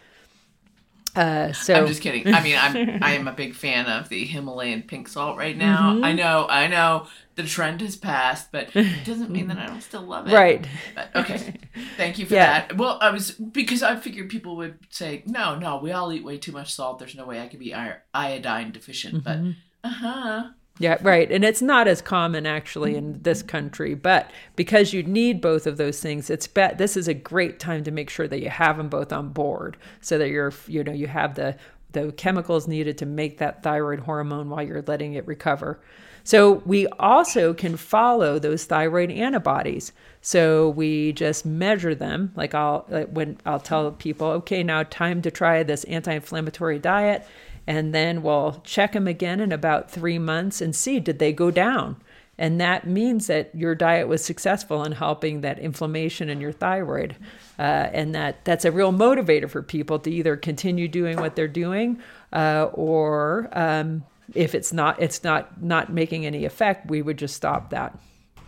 Uh, 1.16 1.52
so 1.52 1.74
I'm 1.74 1.87
just 1.87 2.02
kidding. 2.02 2.33
I 2.33 2.42
mean, 2.42 2.57
I'm 2.61 2.98
I 3.02 3.12
am 3.12 3.26
a 3.26 3.33
big 3.33 3.55
fan 3.55 3.87
of 3.87 4.09
the 4.09 4.24
Himalayan 4.24 4.83
pink 4.83 5.09
salt 5.09 5.38
right 5.38 5.57
now. 5.57 5.94
Mm-hmm. 5.94 6.05
I 6.05 6.12
know, 6.12 6.46
I 6.48 6.66
know, 6.66 7.07
the 7.37 7.44
trend 7.44 7.81
has 7.81 7.96
passed, 7.96 8.52
but 8.52 8.68
it 8.74 9.05
doesn't 9.05 9.31
mean 9.31 9.48
that 9.48 9.59
I 9.59 9.66
don't 9.66 9.81
still 9.81 10.02
love 10.02 10.29
it. 10.29 10.35
Right. 10.35 10.66
But, 10.94 11.16
okay. 11.16 11.55
Thank 11.96 12.18
you 12.18 12.26
for 12.26 12.35
yeah. 12.35 12.66
that. 12.66 12.76
Well, 12.76 12.98
I 13.00 13.11
was 13.11 13.31
because 13.31 13.83
I 13.83 13.96
figured 13.96 14.29
people 14.29 14.57
would 14.57 14.79
say, 14.90 15.22
no, 15.26 15.59
no, 15.59 15.79
we 15.79 15.92
all 15.92 16.12
eat 16.12 16.24
way 16.24 16.37
too 16.37 16.52
much 16.52 16.74
salt. 16.74 16.98
There's 16.98 17.14
no 17.14 17.24
way 17.24 17.40
I 17.40 17.48
could 17.48 17.61
be 17.61 17.74
iodine 17.74 18.72
deficient. 18.72 19.24
Mm-hmm. 19.24 19.50
But 19.83 19.88
uh 19.88 19.92
huh. 19.92 20.50
Yeah, 20.78 20.98
right. 21.00 21.30
And 21.30 21.42
it's 21.42 21.62
not 21.62 21.88
as 21.88 22.02
common 22.02 22.44
actually 22.44 22.96
in 22.96 23.22
this 23.22 23.42
country, 23.42 23.94
but 23.94 24.30
because 24.56 24.92
you 24.92 25.02
need 25.02 25.40
both 25.40 25.66
of 25.66 25.78
those 25.78 26.00
things, 26.00 26.28
it's 26.28 26.46
bet 26.46 26.76
this 26.76 26.98
is 26.98 27.08
a 27.08 27.14
great 27.14 27.58
time 27.58 27.82
to 27.84 27.90
make 27.90 28.10
sure 28.10 28.28
that 28.28 28.42
you 28.42 28.50
have 28.50 28.76
them 28.76 28.88
both 28.90 29.10
on 29.12 29.30
board 29.30 29.78
so 30.02 30.18
that 30.18 30.28
you're 30.28 30.52
you 30.66 30.84
know, 30.84 30.92
you 30.92 31.06
have 31.06 31.34
the 31.34 31.56
the 31.92 32.12
chemicals 32.12 32.68
needed 32.68 32.98
to 32.98 33.06
make 33.06 33.38
that 33.38 33.62
thyroid 33.62 34.00
hormone 34.00 34.50
while 34.50 34.62
you're 34.62 34.82
letting 34.82 35.14
it 35.14 35.26
recover. 35.26 35.80
So 36.24 36.54
we 36.66 36.88
also 36.98 37.54
can 37.54 37.76
follow 37.76 38.38
those 38.38 38.64
thyroid 38.64 39.10
antibodies. 39.10 39.92
So 40.20 40.70
we 40.70 41.12
just 41.12 41.46
measure 41.46 41.94
them. 41.94 42.32
Like 42.36 42.54
I'll 42.54 42.84
like 42.88 43.08
when 43.08 43.38
I'll 43.46 43.60
tell 43.60 43.92
people, 43.92 44.26
okay, 44.28 44.62
now 44.62 44.82
time 44.82 45.22
to 45.22 45.30
try 45.30 45.62
this 45.62 45.84
anti-inflammatory 45.84 46.80
diet 46.80 47.26
and 47.66 47.94
then 47.94 48.22
we'll 48.22 48.61
check 48.64 48.92
them 48.92 49.07
again 49.07 49.40
in 49.40 49.52
about 49.52 49.90
three 49.90 50.18
months 50.18 50.61
and 50.61 50.74
see 50.74 51.00
did 51.00 51.18
they 51.18 51.33
go 51.33 51.50
down? 51.50 51.96
And 52.38 52.61
that 52.61 52.87
means 52.87 53.29
that 53.29 53.55
your 53.55 53.74
diet 53.74 54.09
was 54.09 54.22
successful 54.22 54.85
in 54.85 54.92
helping 54.92 55.40
that 55.40 55.59
inflammation 55.59 56.29
in 56.29 56.40
your 56.40 56.52
thyroid 56.52 57.16
uh, 57.59 57.62
and 57.62 58.14
that 58.14 58.44
that's 58.44 58.64
a 58.64 58.72
real 58.72 58.92
motivator 58.92 59.48
for 59.48 59.62
people 59.62 59.98
to 60.00 60.11
either 60.11 60.37
continue 60.37 60.87
doing 60.87 61.18
what 61.18 61.35
they're 61.35 61.48
doing 61.48 61.98
uh, 62.33 62.68
or 62.72 63.48
um, 63.52 64.05
if 64.35 64.55
it's 64.55 64.72
not 64.72 65.00
it's 65.00 65.24
not 65.24 65.62
not 65.62 65.92
making 65.92 66.26
any 66.26 66.44
effect 66.44 66.90
we 66.90 67.00
would 67.00 67.16
just 67.16 67.35
stop 67.35 67.70
that 67.70 67.98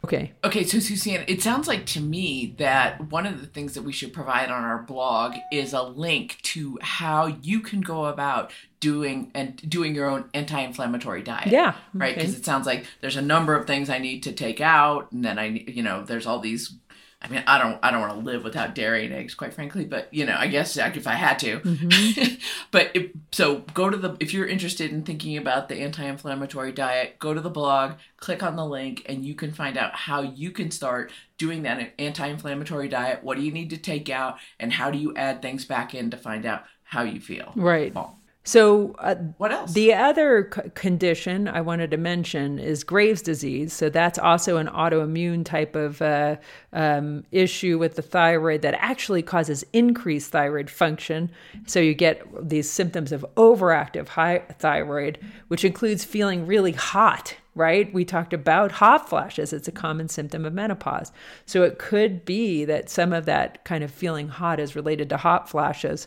Okay. 0.05 0.33
Okay, 0.45 0.65
so 0.65 0.79
Suzanne, 0.79 1.25
it 1.27 1.43
sounds 1.43 1.67
like 1.67 1.85
to 1.87 2.01
me 2.01 2.55
that 2.59 3.11
one 3.11 3.27
of 3.27 3.41
the 3.41 3.47
things 3.47 3.75
that 3.75 3.83
we 3.83 3.93
should 3.93 4.13
provide 4.13 4.51
on 4.51 4.65
our 4.65 4.83
blog 4.83 5.35
is 5.53 5.73
a 5.73 5.83
link 5.83 6.39
to 6.43 6.79
how 6.81 7.27
you 7.27 7.61
can 7.61 7.81
go 7.81 8.07
about 8.07 8.53
doing 8.81 9.31
and 9.35 9.57
doing 9.69 9.95
your 9.95 10.09
own 10.09 10.31
anti-inflammatory 10.35 11.23
diet. 11.23 11.49
Yeah. 11.49 11.75
Right, 11.93 12.15
because 12.15 12.31
okay. 12.31 12.39
it 12.39 12.45
sounds 12.45 12.67
like 12.67 12.87
there's 13.01 13.17
a 13.17 13.23
number 13.23 13.57
of 13.57 13.67
things 13.67 13.91
I 13.91 13.99
need 13.99 14.23
to 14.23 14.33
take 14.33 14.61
out 14.61 15.11
and 15.13 15.25
then 15.25 15.39
I 15.39 15.47
you 15.47 15.83
know, 15.83 16.05
there's 16.05 16.27
all 16.27 16.39
these 16.39 16.75
I 17.21 17.29
mean, 17.29 17.43
I 17.49 17.59
don't, 17.59 17.81
I 17.83 17.91
don't 17.91 18.01
want 18.01 18.13
to 18.13 18.25
live 18.25 18.45
without 18.45 18.77
dairy 18.77 19.05
and 19.05 19.13
eggs, 19.13 19.35
quite 19.35 19.53
frankly. 19.53 19.85
But 19.85 20.13
you 20.15 20.25
know, 20.25 20.37
I 20.39 20.47
guess 20.47 20.77
if 20.77 21.07
I 21.07 21.15
had 21.15 21.39
to. 21.41 21.59
Mm-hmm. 21.59 22.35
but 22.71 22.91
if, 22.95 23.11
so, 23.33 23.65
go 23.75 23.91
to 23.91 23.97
the 23.97 24.17
if 24.21 24.33
you're 24.33 24.47
interested 24.47 24.93
in 24.93 25.03
thinking 25.03 25.37
about 25.37 25.69
the 25.69 25.77
anti-inflammatory 25.77 26.71
diet, 26.71 27.19
go 27.19 27.35
to 27.35 27.41
the 27.41 27.51
blog, 27.51 27.95
click 28.19 28.43
on 28.45 28.55
the 28.55 28.65
link, 28.65 29.03
and 29.07 29.25
you 29.25 29.35
can 29.35 29.53
find 29.53 29.77
out 29.77 29.95
how 29.95 30.23
you 30.23 30.53
can 30.53 30.71
start 30.71 31.11
doing 31.39 31.63
that 31.63 31.93
anti-inflammatory 31.99 32.89
diet. 32.89 33.25
What 33.25 33.37
do 33.37 33.43
you 33.43 33.51
need 33.51 33.71
to 33.71 33.77
take 33.77 34.09
out, 34.09 34.39
and 34.61 34.73
how 34.73 34.93
do 34.93 34.99
you 34.99 35.13
add 35.17 35.43
things 35.43 35.65
back 35.65 35.95
in 35.95 36.11
to 36.11 36.17
find 36.17 36.47
out 36.47 36.65
how 36.85 37.03
you 37.03 37.21
feel? 37.21 37.53
Right. 37.57 37.93
Well, 37.93 38.17
so, 38.49 38.95
uh, 38.99 39.17
what 39.37 39.53
else? 39.53 39.75
The 39.75 39.93
other 39.93 40.51
c- 40.55 40.71
condition 40.75 41.49
I 41.49 41.61
wanted 41.61 41.91
to 41.91 41.99
mention 41.99 42.59
is 42.59 42.83
Graves' 42.83 43.21
disease. 43.21 43.75
So, 43.75 43.91
that's 43.91 44.19
also 44.19 44.57
an 44.57 44.69
autoimmune 44.69 45.45
type 45.45 45.77
of 45.77 46.01
uh, 46.01 46.37
um, 46.73 47.25
issue 47.31 47.77
with 47.77 47.97
the 47.97 48.01
thyroid 48.01 48.63
that 48.63 48.73
actually 48.79 49.23
causes 49.23 49.67
increased 49.75 50.33
thyroid 50.33 50.71
function. 50.71 51.31
So, 51.67 51.79
you 51.79 51.93
get 51.93 52.23
these 52.49 52.71
symptoms 52.71 53.13
of 53.13 53.23
overactive 53.37 54.09
high 54.09 54.39
thyroid, 54.59 55.19
which 55.49 55.63
includes 55.63 56.07
feeling 56.07 56.47
really 56.47 56.73
hot 56.73 57.37
right? 57.55 57.93
We 57.93 58.05
talked 58.05 58.33
about 58.33 58.71
hot 58.71 59.09
flashes. 59.09 59.53
It's 59.53 59.67
a 59.67 59.73
common 59.73 60.09
symptom 60.09 60.45
of 60.45 60.55
menopause. 60.55 61.11
So 61.45 61.65
it 61.65 61.81
could 61.81 62.25
be 62.25 62.65
that 62.67 62.89
some 62.89 63.13
of 63.13 63.25
that 63.25 63.65
kind 63.65 63.83
of 63.83 63.91
feeling 63.91 64.29
hot 64.29 64.61
is 64.61 64.77
related 64.77 65.09
to 65.09 65.17
hot 65.17 65.49
flashes. 65.49 66.07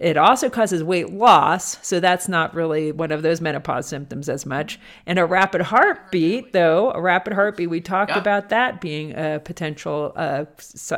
It 0.00 0.16
also 0.16 0.48
causes 0.48 0.82
weight 0.82 1.12
loss, 1.12 1.76
so 1.86 2.00
that's 2.00 2.26
not 2.26 2.54
really 2.54 2.90
one 2.90 3.12
of 3.12 3.20
those 3.20 3.42
menopause 3.42 3.86
symptoms 3.86 4.30
as 4.30 4.46
much. 4.46 4.80
And 5.04 5.18
a 5.18 5.26
rapid 5.26 5.60
heartbeat, 5.60 6.54
though, 6.54 6.90
a 6.92 7.00
rapid 7.02 7.34
heartbeat, 7.34 7.68
we 7.68 7.82
talked 7.82 8.12
yeah. 8.12 8.18
about 8.18 8.48
that 8.48 8.80
being 8.80 9.12
a 9.12 9.40
potential 9.44 10.14
uh, 10.16 10.46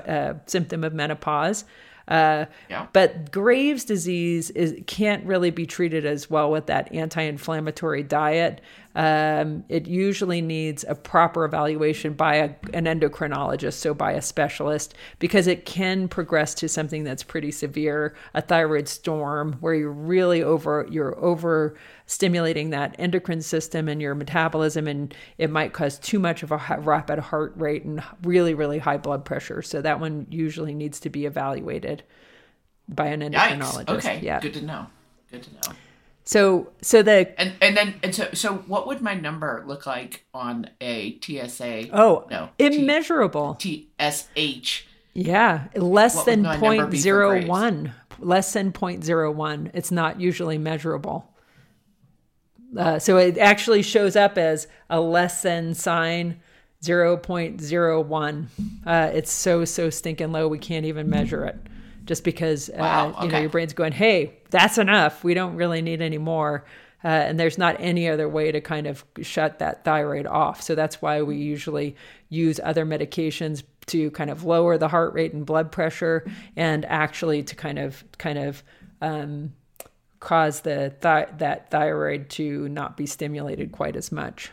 uh, 0.06 0.34
symptom 0.46 0.84
of 0.84 0.94
menopause. 0.94 1.64
Uh, 2.06 2.46
yeah. 2.70 2.86
But 2.92 3.32
Graves' 3.32 3.84
disease 3.84 4.50
is 4.50 4.76
can't 4.86 5.24
really 5.24 5.50
be 5.50 5.66
treated 5.66 6.06
as 6.06 6.30
well 6.30 6.50
with 6.50 6.66
that 6.66 6.92
anti-inflammatory 6.94 8.04
diet. 8.04 8.60
Um, 8.94 9.64
it 9.68 9.86
usually 9.86 10.42
needs 10.42 10.84
a 10.86 10.94
proper 10.94 11.44
evaluation 11.44 12.12
by 12.12 12.34
a, 12.36 12.50
an 12.74 12.84
endocrinologist, 12.84 13.74
so 13.74 13.94
by 13.94 14.12
a 14.12 14.20
specialist, 14.20 14.94
because 15.18 15.46
it 15.46 15.64
can 15.64 16.08
progress 16.08 16.54
to 16.54 16.68
something 16.68 17.04
that's 17.04 17.22
pretty 17.22 17.50
severe, 17.50 18.14
a 18.34 18.42
thyroid 18.42 18.88
storm, 18.88 19.54
where 19.60 19.74
you're 19.74 19.90
really 19.90 20.42
over 20.42 20.86
you're 20.90 21.18
over 21.24 21.74
stimulating 22.06 22.70
that 22.70 22.94
endocrine 22.98 23.40
system 23.40 23.88
and 23.88 24.02
your 24.02 24.14
metabolism, 24.14 24.86
and 24.86 25.14
it 25.38 25.48
might 25.50 25.72
cause 25.72 25.98
too 25.98 26.18
much 26.18 26.42
of 26.42 26.52
a 26.52 26.78
rapid 26.80 27.18
heart 27.18 27.54
rate 27.56 27.84
and 27.84 28.02
really 28.22 28.52
really 28.52 28.78
high 28.78 28.98
blood 28.98 29.24
pressure. 29.24 29.62
So 29.62 29.80
that 29.80 30.00
one 30.00 30.26
usually 30.30 30.74
needs 30.74 31.00
to 31.00 31.10
be 31.10 31.24
evaluated 31.24 32.02
by 32.88 33.06
an 33.06 33.20
endocrinologist. 33.20 33.86
Yikes. 33.86 33.98
Okay, 33.98 34.20
yeah, 34.22 34.40
good 34.40 34.54
to 34.54 34.64
know. 34.64 34.86
Good 35.30 35.44
to 35.44 35.54
know. 35.54 35.76
So 36.24 36.72
so 36.80 37.02
the 37.02 37.34
and 37.40 37.54
and 37.60 37.76
then 37.76 37.94
and 38.02 38.14
so 38.14 38.28
so 38.32 38.54
what 38.66 38.86
would 38.86 39.00
my 39.00 39.14
number 39.14 39.64
look 39.66 39.86
like 39.86 40.24
on 40.32 40.70
a 40.80 41.18
TSA? 41.20 41.88
Oh 41.92 42.26
no, 42.30 42.50
immeasurable. 42.58 43.54
T- 43.54 43.88
TSH. 43.98 44.84
Yeah, 45.14 45.68
less 45.74 46.16
what 46.16 46.26
than 46.26 46.44
0.01. 46.44 47.92
Less 48.18 48.52
than 48.52 48.72
0.01. 48.72 49.70
It's 49.74 49.90
not 49.90 50.20
usually 50.20 50.56
measurable. 50.58 51.28
Uh, 52.76 52.98
so 52.98 53.18
it 53.18 53.36
actually 53.36 53.82
shows 53.82 54.16
up 54.16 54.38
as 54.38 54.68
a 54.88 55.00
less 55.00 55.42
than 55.42 55.74
sign 55.74 56.40
0.01. 56.82 58.46
Uh, 58.86 59.10
it's 59.12 59.30
so 59.30 59.64
so 59.64 59.90
stinking 59.90 60.32
low 60.32 60.48
we 60.48 60.58
can't 60.58 60.86
even 60.86 61.10
measure 61.10 61.44
it 61.44 61.56
just 62.04 62.24
because 62.24 62.68
uh, 62.70 62.74
wow, 62.78 63.08
okay. 63.10 63.24
you 63.24 63.32
know 63.32 63.38
your 63.38 63.50
brain's 63.50 63.72
going, 63.72 63.92
"Hey, 63.92 64.38
that's 64.50 64.78
enough. 64.78 65.24
We 65.24 65.34
don't 65.34 65.56
really 65.56 65.82
need 65.82 66.00
any 66.00 66.18
more." 66.18 66.64
Uh, 67.04 67.08
and 67.08 67.40
there's 67.40 67.58
not 67.58 67.76
any 67.80 68.08
other 68.08 68.28
way 68.28 68.52
to 68.52 68.60
kind 68.60 68.86
of 68.86 69.04
shut 69.22 69.58
that 69.58 69.84
thyroid 69.84 70.26
off. 70.26 70.62
So 70.62 70.76
that's 70.76 71.02
why 71.02 71.22
we 71.22 71.36
usually 71.36 71.96
use 72.28 72.60
other 72.62 72.86
medications 72.86 73.64
to 73.86 74.12
kind 74.12 74.30
of 74.30 74.44
lower 74.44 74.78
the 74.78 74.86
heart 74.86 75.12
rate 75.12 75.32
and 75.32 75.44
blood 75.44 75.72
pressure, 75.72 76.24
and 76.56 76.84
actually 76.84 77.42
to 77.42 77.56
kind 77.56 77.78
of 77.78 78.04
kind 78.18 78.38
of 78.38 78.62
um, 79.00 79.52
cause 80.20 80.60
the 80.60 80.94
th- 81.00 81.38
that 81.38 81.70
thyroid 81.70 82.30
to 82.30 82.68
not 82.68 82.96
be 82.96 83.06
stimulated 83.06 83.72
quite 83.72 83.96
as 83.96 84.12
much. 84.12 84.52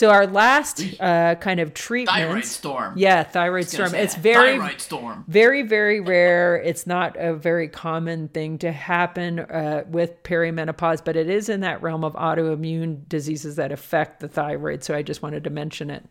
So 0.00 0.08
our 0.08 0.26
last 0.26 0.82
uh, 0.98 1.34
kind 1.34 1.60
of 1.60 1.74
treatment, 1.74 2.16
thyroid 2.16 2.46
storm. 2.46 2.94
Yeah, 2.96 3.22
thyroid 3.22 3.68
storm. 3.68 3.94
It's 3.94 4.14
very 4.14 4.56
thyroid 4.56 4.80
storm. 4.80 5.26
Very 5.28 5.60
very 5.60 6.00
rare. 6.00 6.56
It's 6.56 6.86
not 6.86 7.18
a 7.18 7.34
very 7.34 7.68
common 7.68 8.28
thing 8.28 8.56
to 8.60 8.72
happen 8.72 9.40
uh, 9.40 9.84
with 9.86 10.22
perimenopause, 10.22 11.04
but 11.04 11.16
it 11.16 11.28
is 11.28 11.50
in 11.50 11.60
that 11.60 11.82
realm 11.82 12.02
of 12.02 12.14
autoimmune 12.14 13.06
diseases 13.10 13.56
that 13.56 13.72
affect 13.72 14.20
the 14.20 14.28
thyroid. 14.28 14.82
So 14.84 14.94
I 14.94 15.02
just 15.02 15.20
wanted 15.20 15.44
to 15.44 15.50
mention 15.50 15.90
it. 15.90 16.02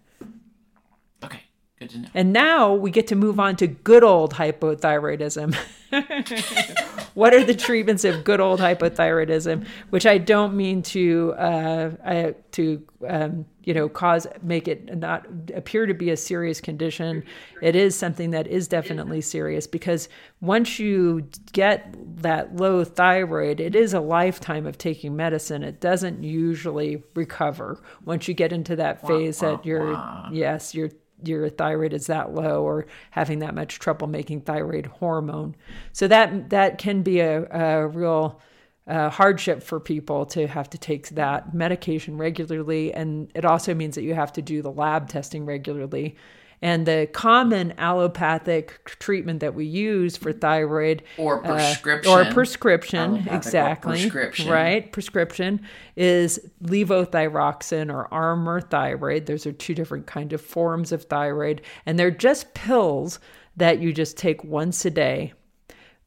Okay. 1.23 1.41
Good 1.79 1.89
to 1.89 1.97
know. 1.97 2.09
And 2.13 2.31
now 2.31 2.75
we 2.75 2.91
get 2.91 3.07
to 3.07 3.15
move 3.15 3.39
on 3.39 3.55
to 3.55 3.65
good 3.65 4.03
old 4.03 4.35
hypothyroidism. 4.35 5.57
what 7.19 7.33
are 7.33 7.43
the 7.43 7.53
treatments 7.53 8.05
of 8.05 8.23
good 8.23 8.39
old 8.39 8.61
hypothyroidism? 8.61 9.67
Which 9.89 10.05
I 10.05 10.17
don't 10.17 10.55
mean 10.55 10.81
to 10.83 11.33
uh, 11.33 11.91
I, 12.05 12.35
to 12.51 12.81
um, 13.05 13.45
you 13.65 13.73
know 13.73 13.89
cause 13.89 14.25
make 14.41 14.69
it 14.69 14.97
not 14.97 15.27
appear 15.53 15.85
to 15.85 15.93
be 15.93 16.11
a 16.11 16.17
serious 16.17 16.61
condition. 16.61 17.25
It 17.61 17.75
is 17.75 17.93
something 17.93 18.31
that 18.31 18.47
is 18.47 18.69
definitely 18.69 19.19
serious 19.19 19.67
because 19.67 20.07
once 20.39 20.79
you 20.79 21.27
get 21.51 21.93
that 22.21 22.55
low 22.55 22.85
thyroid, 22.85 23.59
it 23.59 23.75
is 23.75 23.93
a 23.93 23.99
lifetime 23.99 24.65
of 24.65 24.77
taking 24.77 25.17
medicine. 25.17 25.61
It 25.61 25.81
doesn't 25.81 26.23
usually 26.23 27.03
recover 27.15 27.83
once 28.05 28.29
you 28.29 28.33
get 28.33 28.53
into 28.53 28.77
that 28.77 29.05
phase 29.05 29.39
that 29.39 29.65
you're 29.65 30.01
yes 30.31 30.73
you're 30.73 30.91
your 31.23 31.49
thyroid 31.49 31.93
is 31.93 32.07
that 32.07 32.33
low 32.33 32.63
or 32.63 32.85
having 33.11 33.39
that 33.39 33.55
much 33.55 33.79
trouble 33.79 34.07
making 34.07 34.41
thyroid 34.41 34.85
hormone. 34.85 35.55
So 35.91 36.07
that 36.07 36.49
that 36.49 36.77
can 36.77 37.03
be 37.03 37.19
a, 37.19 37.45
a 37.49 37.87
real 37.87 38.41
uh, 38.87 39.09
hardship 39.09 39.61
for 39.61 39.79
people 39.79 40.25
to 40.25 40.47
have 40.47 40.69
to 40.71 40.77
take 40.77 41.09
that 41.09 41.53
medication 41.53 42.17
regularly, 42.17 42.93
and 42.93 43.31
it 43.35 43.45
also 43.45 43.73
means 43.75 43.95
that 43.95 44.03
you 44.03 44.15
have 44.15 44.33
to 44.33 44.41
do 44.41 44.61
the 44.61 44.71
lab 44.71 45.07
testing 45.07 45.45
regularly. 45.45 46.15
And 46.61 46.85
the 46.85 47.07
common 47.13 47.73
allopathic 47.77 48.83
treatment 48.99 49.39
that 49.39 49.55
we 49.55 49.65
use 49.65 50.17
for 50.17 50.33
thyroid 50.33 51.03
or 51.17 51.39
prescription 51.41 52.11
uh, 52.11 52.15
or 52.15 52.33
prescription 52.33 53.27
exactly 53.29 53.93
or 53.93 54.09
prescription. 54.09 54.49
right 54.49 54.91
prescription 54.91 55.61
is 55.95 56.39
levothyroxine 56.63 57.93
or 57.93 58.13
Armour 58.13 58.59
thyroid. 58.59 59.25
Those 59.25 59.45
are 59.45 59.53
two 59.53 59.73
different 59.73 60.05
kind 60.05 60.33
of 60.33 60.41
forms 60.41 60.91
of 60.91 61.03
thyroid, 61.03 61.61
and 61.85 61.97
they're 61.97 62.11
just 62.11 62.53
pills 62.53 63.19
that 63.55 63.79
you 63.79 63.93
just 63.93 64.17
take 64.17 64.43
once 64.43 64.83
a 64.85 64.89
day. 64.89 65.33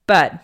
But 0.07 0.43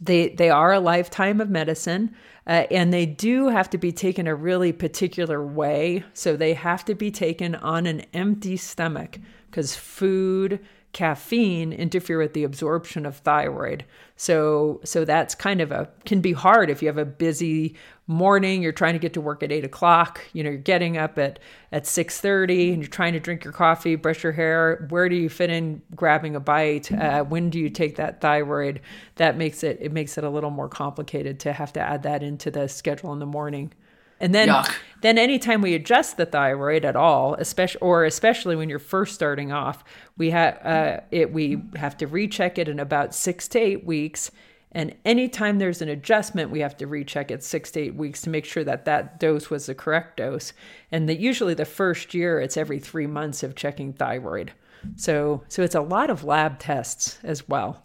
they 0.00 0.28
they 0.28 0.50
are 0.50 0.72
a 0.72 0.80
lifetime 0.80 1.40
of 1.40 1.48
medicine. 1.48 2.14
Uh, 2.48 2.66
and 2.70 2.92
they 2.92 3.04
do 3.04 3.48
have 3.48 3.68
to 3.68 3.78
be 3.78 3.92
taken 3.92 4.26
a 4.26 4.34
really 4.34 4.72
particular 4.72 5.44
way. 5.44 6.02
So 6.14 6.34
they 6.34 6.54
have 6.54 6.84
to 6.86 6.94
be 6.94 7.10
taken 7.10 7.54
on 7.54 7.86
an 7.86 8.00
empty 8.14 8.56
stomach 8.56 9.18
because 9.50 9.76
food, 9.76 10.58
caffeine 10.94 11.72
interfere 11.72 12.18
with 12.18 12.32
the 12.32 12.44
absorption 12.44 13.04
of 13.04 13.18
thyroid. 13.18 13.84
So 14.16 14.80
so 14.84 15.04
that's 15.04 15.34
kind 15.34 15.60
of 15.60 15.70
a 15.70 15.90
can 16.06 16.22
be 16.22 16.32
hard 16.32 16.70
if 16.70 16.80
you 16.80 16.88
have 16.88 16.98
a 16.98 17.04
busy 17.04 17.76
morning 18.08 18.62
you're 18.62 18.72
trying 18.72 18.94
to 18.94 18.98
get 18.98 19.12
to 19.12 19.20
work 19.20 19.42
at 19.42 19.52
8 19.52 19.64
o'clock 19.64 20.20
you 20.32 20.42
know 20.42 20.50
you're 20.50 20.58
getting 20.58 20.96
up 20.96 21.18
at 21.18 21.38
at 21.70 21.84
6.30 21.84 22.72
and 22.72 22.82
you're 22.82 22.90
trying 22.90 23.12
to 23.12 23.20
drink 23.20 23.44
your 23.44 23.52
coffee 23.52 23.94
brush 23.96 24.22
your 24.22 24.32
hair. 24.32 24.86
Where 24.88 25.08
do 25.08 25.16
you 25.16 25.28
fit 25.28 25.50
in 25.50 25.82
grabbing 25.94 26.34
a 26.34 26.40
bite? 26.40 26.90
Uh, 26.90 27.24
when 27.24 27.50
do 27.50 27.58
you 27.58 27.70
take 27.70 27.96
that 27.96 28.20
thyroid? 28.20 28.80
That 29.16 29.36
makes 29.36 29.62
it 29.62 29.78
it 29.80 29.92
makes 29.92 30.18
it 30.18 30.24
a 30.24 30.30
little 30.30 30.50
more 30.50 30.68
complicated 30.68 31.40
to 31.40 31.52
have 31.52 31.72
to 31.74 31.80
add 31.80 32.02
that 32.04 32.22
into 32.22 32.50
the 32.50 32.68
schedule 32.68 33.12
in 33.12 33.18
the 33.18 33.26
morning. 33.26 33.72
And 34.20 34.34
then 34.34 34.48
Yuck. 34.48 34.74
then 35.02 35.16
anytime 35.16 35.62
we 35.62 35.74
adjust 35.74 36.16
the 36.16 36.26
thyroid 36.26 36.84
at 36.84 36.96
all, 36.96 37.34
especially 37.34 37.80
or 37.80 38.04
especially 38.04 38.56
when 38.56 38.68
you're 38.68 38.80
first 38.80 39.14
starting 39.14 39.52
off, 39.52 39.84
we 40.16 40.30
have 40.30 40.58
uh, 40.64 41.00
it 41.10 41.32
we 41.32 41.62
have 41.76 41.96
to 41.98 42.06
recheck 42.06 42.58
it 42.58 42.68
in 42.68 42.80
about 42.80 43.14
six 43.14 43.46
to 43.48 43.58
eight 43.58 43.84
weeks 43.84 44.30
and 44.72 44.94
anytime 45.04 45.58
there's 45.58 45.80
an 45.80 45.88
adjustment, 45.88 46.50
we 46.50 46.60
have 46.60 46.76
to 46.76 46.86
recheck 46.86 47.30
it 47.30 47.42
six 47.42 47.70
to 47.72 47.80
eight 47.80 47.94
weeks 47.94 48.20
to 48.22 48.30
make 48.30 48.44
sure 48.44 48.64
that 48.64 48.84
that 48.84 49.18
dose 49.18 49.48
was 49.48 49.66
the 49.66 49.74
correct 49.74 50.18
dose. 50.18 50.52
And 50.92 51.08
that 51.08 51.18
usually 51.18 51.54
the 51.54 51.64
first 51.64 52.12
year, 52.12 52.38
it's 52.40 52.56
every 52.56 52.78
three 52.78 53.06
months 53.06 53.42
of 53.42 53.54
checking 53.54 53.92
thyroid. 53.92 54.52
So, 54.96 55.42
so 55.48 55.62
it's 55.62 55.74
a 55.74 55.80
lot 55.80 56.10
of 56.10 56.24
lab 56.24 56.58
tests 56.58 57.18
as 57.22 57.48
well. 57.48 57.82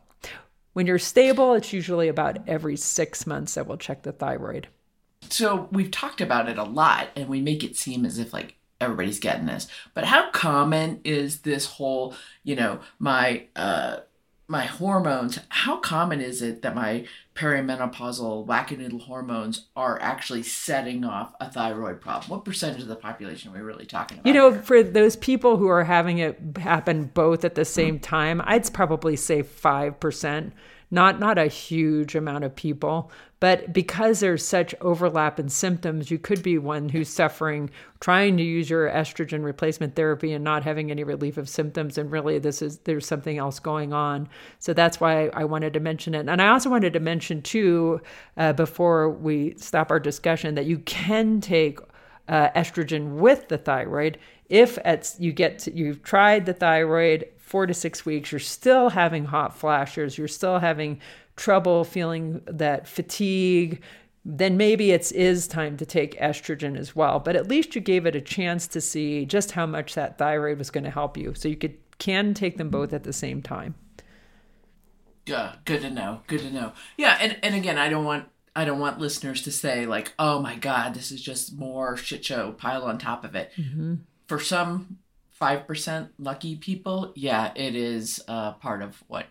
When 0.73 0.85
you're 0.85 0.99
stable, 0.99 1.53
it's 1.53 1.71
usually 1.71 2.07
about 2.07 2.47
every 2.47 2.75
six 2.75 3.25
months 3.25 3.53
that 3.53 3.67
we'll 3.67 3.77
check 3.77 4.03
the 4.03 4.11
thyroid. 4.11 4.67
So 5.29 5.69
we've 5.71 5.91
talked 5.91 6.19
about 6.19 6.49
it 6.49 6.57
a 6.57 6.63
lot, 6.63 7.09
and 7.15 7.29
we 7.29 7.41
make 7.41 7.63
it 7.63 7.77
seem 7.77 8.05
as 8.05 8.19
if 8.19 8.33
like 8.33 8.55
everybody's 8.81 9.19
getting 9.19 9.45
this. 9.45 9.67
But 9.93 10.05
how 10.05 10.31
common 10.31 10.99
is 11.03 11.39
this 11.41 11.65
whole, 11.65 12.15
you 12.43 12.55
know, 12.55 12.79
my 12.99 13.45
uh 13.55 13.99
my 14.53 14.65
hormones, 14.65 15.39
how 15.49 15.77
common 15.77 16.21
is 16.21 16.43
it 16.43 16.61
that 16.61 16.75
my 16.75 17.05
perimenopausal 17.35 18.45
wackadoodle 18.45 19.01
hormones 19.01 19.65
are 19.75 19.99
actually 19.99 20.43
setting 20.43 21.03
off 21.03 21.33
a 21.41 21.49
thyroid 21.49 21.99
problem? 21.99 22.29
What 22.29 22.45
percentage 22.45 22.83
of 22.83 22.87
the 22.87 22.95
population 22.95 23.49
are 23.49 23.55
we 23.55 23.61
really 23.61 23.87
talking 23.87 24.19
about? 24.19 24.27
You 24.27 24.33
know, 24.33 24.51
here? 24.51 24.61
for 24.61 24.83
those 24.83 25.15
people 25.15 25.57
who 25.57 25.67
are 25.67 25.83
having 25.83 26.19
it 26.19 26.39
happen 26.57 27.05
both 27.15 27.43
at 27.43 27.55
the 27.55 27.65
same 27.65 27.99
time, 27.99 28.43
I'd 28.45 28.71
probably 28.71 29.15
say 29.15 29.41
5% 29.41 30.51
not 30.93 31.19
not 31.19 31.37
a 31.37 31.47
huge 31.47 32.15
amount 32.15 32.43
of 32.43 32.55
people 32.55 33.11
but 33.39 33.73
because 33.73 34.21
there's 34.21 34.45
such 34.45 34.73
overlap 34.79 35.39
in 35.39 35.49
symptoms 35.49 36.11
you 36.11 36.19
could 36.19 36.43
be 36.43 36.57
one 36.57 36.87
who's 36.87 37.09
suffering 37.09 37.69
trying 37.99 38.37
to 38.37 38.43
use 38.43 38.69
your 38.69 38.89
estrogen 38.89 39.43
replacement 39.43 39.95
therapy 39.95 40.33
and 40.33 40.43
not 40.43 40.63
having 40.63 40.91
any 40.91 41.03
relief 41.03 41.35
of 41.37 41.49
symptoms 41.49 41.97
and 41.97 42.11
really 42.11 42.37
this 42.37 42.61
is 42.61 42.77
there's 42.79 43.05
something 43.05 43.37
else 43.37 43.59
going 43.59 43.91
on. 43.91 44.29
So 44.59 44.73
that's 44.73 44.99
why 44.99 45.29
i 45.33 45.43
wanted 45.43 45.73
to 45.73 45.79
mention 45.79 46.13
it. 46.13 46.29
And 46.29 46.41
i 46.41 46.47
also 46.49 46.69
wanted 46.69 46.93
to 46.93 46.99
mention 46.99 47.41
too 47.41 47.99
uh, 48.37 48.53
before 48.53 49.09
we 49.09 49.55
stop 49.57 49.89
our 49.89 49.99
discussion 49.99 50.55
that 50.55 50.65
you 50.65 50.77
can 50.79 51.41
take 51.41 51.79
uh, 52.27 52.49
estrogen 52.51 53.15
with 53.15 53.49
the 53.49 53.57
thyroid 53.57 54.19
if 54.49 54.77
at 54.85 55.15
you 55.17 55.31
get 55.31 55.59
to, 55.59 55.75
you've 55.75 56.03
tried 56.03 56.45
the 56.45 56.53
thyroid 56.53 57.25
four 57.53 57.67
to 57.67 57.73
six 57.75 58.03
weeks, 58.03 58.31
you're 58.31 58.39
still 58.39 58.89
having 58.89 59.25
hot 59.25 59.55
flashes, 59.55 60.17
you're 60.17 60.27
still 60.27 60.57
having 60.57 60.99
trouble 61.35 61.83
feeling 61.83 62.41
that 62.47 62.87
fatigue, 62.87 63.79
then 64.25 64.57
maybe 64.57 64.89
it 64.89 65.11
is 65.11 65.47
time 65.47 65.77
to 65.77 65.85
take 65.85 66.19
estrogen 66.19 66.75
as 66.75 66.95
well. 66.95 67.19
But 67.19 67.35
at 67.35 67.47
least 67.47 67.75
you 67.75 67.81
gave 67.81 68.07
it 68.07 68.15
a 68.15 68.21
chance 68.21 68.65
to 68.69 68.81
see 68.81 69.23
just 69.27 69.51
how 69.51 69.67
much 69.67 69.93
that 69.93 70.17
thyroid 70.17 70.57
was 70.57 70.71
going 70.71 70.83
to 70.83 70.89
help 70.89 71.15
you. 71.15 71.35
So 71.35 71.47
you 71.47 71.55
could 71.55 71.77
can 71.99 72.33
take 72.33 72.57
them 72.57 72.71
both 72.71 72.91
at 72.91 73.03
the 73.03 73.13
same 73.13 73.43
time. 73.43 73.75
Yeah, 75.27 75.53
good 75.65 75.81
to 75.81 75.91
know. 75.91 76.21
Good 76.25 76.39
to 76.39 76.49
know. 76.51 76.73
Yeah, 76.97 77.19
and, 77.21 77.37
and 77.43 77.53
again, 77.53 77.77
I 77.77 77.87
don't 77.87 78.03
want 78.03 78.29
I 78.55 78.65
don't 78.65 78.79
want 78.79 78.97
listeners 78.97 79.43
to 79.43 79.51
say 79.51 79.85
like, 79.85 80.15
"Oh 80.17 80.39
my 80.39 80.55
God, 80.55 80.95
this 80.95 81.11
is 81.11 81.21
just 81.21 81.55
more 81.55 81.97
shit 81.97 82.25
show 82.25 82.53
pile 82.53 82.81
on 82.81 82.97
top 82.97 83.23
of 83.23 83.35
it." 83.35 83.51
Mm-hmm. 83.59 83.97
For 84.25 84.39
some 84.39 84.97
five 85.33 85.67
percent 85.67 86.09
lucky 86.17 86.55
people, 86.55 87.11
yeah, 87.15 87.51
it 87.55 87.75
is 87.75 88.21
uh, 88.27 88.53
part 88.53 88.81
of 88.81 89.03
what 89.07 89.25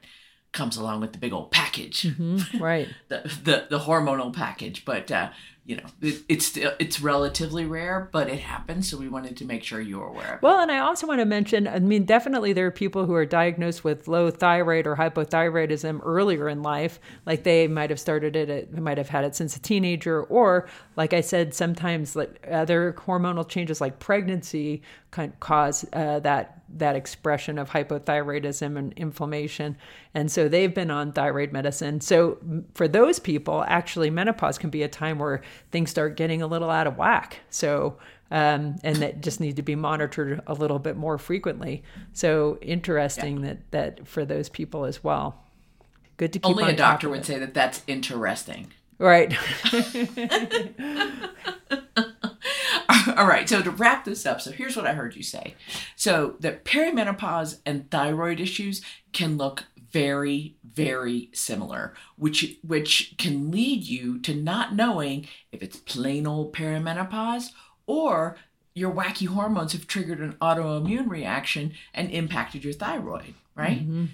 comes 0.52 0.76
along 0.76 1.00
with 1.00 1.12
the 1.12 1.18
big 1.18 1.32
old 1.32 1.50
package, 1.50 2.02
Mm-hmm. 2.02 2.58
Right. 2.62 2.88
the, 3.08 3.22
the 3.44 3.66
the 3.70 3.78
hormonal 3.78 4.34
package. 4.34 4.84
But 4.84 5.10
uh, 5.10 5.30
you 5.64 5.76
know, 5.76 5.84
it, 6.02 6.22
it's 6.28 6.56
it's 6.56 7.00
relatively 7.00 7.64
rare, 7.64 8.10
but 8.12 8.28
it 8.28 8.40
happens. 8.40 8.90
So 8.90 8.98
we 8.98 9.08
wanted 9.08 9.36
to 9.38 9.44
make 9.46 9.62
sure 9.62 9.80
you 9.80 10.00
were 10.00 10.06
aware 10.08 10.26
of 10.26 10.34
it. 10.34 10.42
Well, 10.42 10.58
and 10.60 10.70
I 10.72 10.78
also 10.78 11.06
want 11.06 11.20
to 11.20 11.24
mention 11.24 11.66
I 11.68 11.78
mean, 11.78 12.04
definitely 12.04 12.52
there 12.52 12.66
are 12.66 12.70
people 12.72 13.06
who 13.06 13.14
are 13.14 13.24
diagnosed 13.24 13.82
with 13.84 14.08
low 14.08 14.28
thyroid 14.30 14.86
or 14.86 14.96
hypothyroidism 14.96 16.00
earlier 16.04 16.48
in 16.48 16.62
life. 16.62 16.98
Like 17.26 17.44
they 17.44 17.68
might 17.68 17.90
have 17.90 18.00
started 18.00 18.36
it, 18.36 18.50
at, 18.50 18.72
might 18.76 18.98
have 18.98 19.08
had 19.08 19.24
it 19.24 19.34
since 19.36 19.56
a 19.56 19.60
teenager. 19.60 20.22
Or, 20.24 20.68
like 20.96 21.12
I 21.12 21.20
said, 21.22 21.54
sometimes 21.54 22.14
like 22.16 22.44
other 22.50 22.94
hormonal 22.98 23.48
changes 23.48 23.80
like 23.80 24.00
pregnancy 24.00 24.82
can 25.12 25.32
cause 25.40 25.84
uh, 25.92 26.18
that 26.20 26.58
that 26.74 26.96
expression 26.96 27.58
of 27.58 27.70
hypothyroidism 27.70 28.78
and 28.78 28.94
inflammation. 28.94 29.76
And 30.14 30.32
so 30.32 30.48
they've 30.48 30.74
been 30.74 30.90
on 30.90 31.12
thyroid 31.12 31.52
medicine. 31.52 32.00
So 32.00 32.38
for 32.74 32.88
those 32.88 33.18
people, 33.18 33.62
actually, 33.68 34.08
menopause 34.08 34.56
can 34.56 34.70
be 34.70 34.82
a 34.82 34.88
time 34.88 35.18
where 35.18 35.42
things 35.70 35.90
start 35.90 36.16
getting 36.16 36.40
a 36.40 36.46
little 36.46 36.70
out 36.70 36.86
of 36.86 36.96
whack. 36.96 37.40
So, 37.50 37.98
um, 38.30 38.76
and 38.82 38.96
that 38.96 39.20
just 39.20 39.38
need 39.38 39.56
to 39.56 39.62
be 39.62 39.74
monitored 39.74 40.40
a 40.46 40.54
little 40.54 40.78
bit 40.78 40.96
more 40.96 41.18
frequently. 41.18 41.82
So 42.14 42.58
interesting 42.62 43.42
that 43.42 43.70
that 43.70 44.08
for 44.08 44.24
those 44.24 44.48
people 44.48 44.86
as 44.86 45.04
well. 45.04 45.44
Good 46.16 46.32
to 46.32 46.38
keep 46.38 46.48
Only 46.48 46.64
on 46.64 46.70
a 46.70 46.76
doctor 46.76 47.10
would 47.10 47.26
say 47.26 47.38
that 47.38 47.52
that's 47.52 47.82
interesting. 47.86 48.72
Right. 48.98 49.36
All 53.16 53.26
right, 53.26 53.48
so 53.48 53.62
to 53.62 53.70
wrap 53.70 54.04
this 54.04 54.26
up, 54.26 54.40
so 54.40 54.50
here's 54.50 54.76
what 54.76 54.86
I 54.86 54.94
heard 54.94 55.16
you 55.16 55.22
say. 55.22 55.54
So 55.96 56.36
that 56.40 56.64
perimenopause 56.64 57.60
and 57.66 57.90
thyroid 57.90 58.40
issues 58.40 58.82
can 59.12 59.36
look 59.36 59.64
very, 59.90 60.56
very 60.64 61.28
similar, 61.32 61.94
which 62.16 62.56
which 62.62 63.14
can 63.18 63.50
lead 63.50 63.84
you 63.84 64.18
to 64.20 64.34
not 64.34 64.74
knowing 64.74 65.28
if 65.52 65.62
it's 65.62 65.76
plain 65.76 66.26
old 66.26 66.52
perimenopause 66.52 67.50
or 67.86 68.36
your 68.74 68.90
wacky 68.90 69.26
hormones 69.26 69.72
have 69.72 69.86
triggered 69.86 70.20
an 70.20 70.32
autoimmune 70.40 71.10
reaction 71.10 71.74
and 71.92 72.10
impacted 72.10 72.64
your 72.64 72.72
thyroid, 72.72 73.34
right? 73.54 73.80
Mm-hmm. 73.82 74.06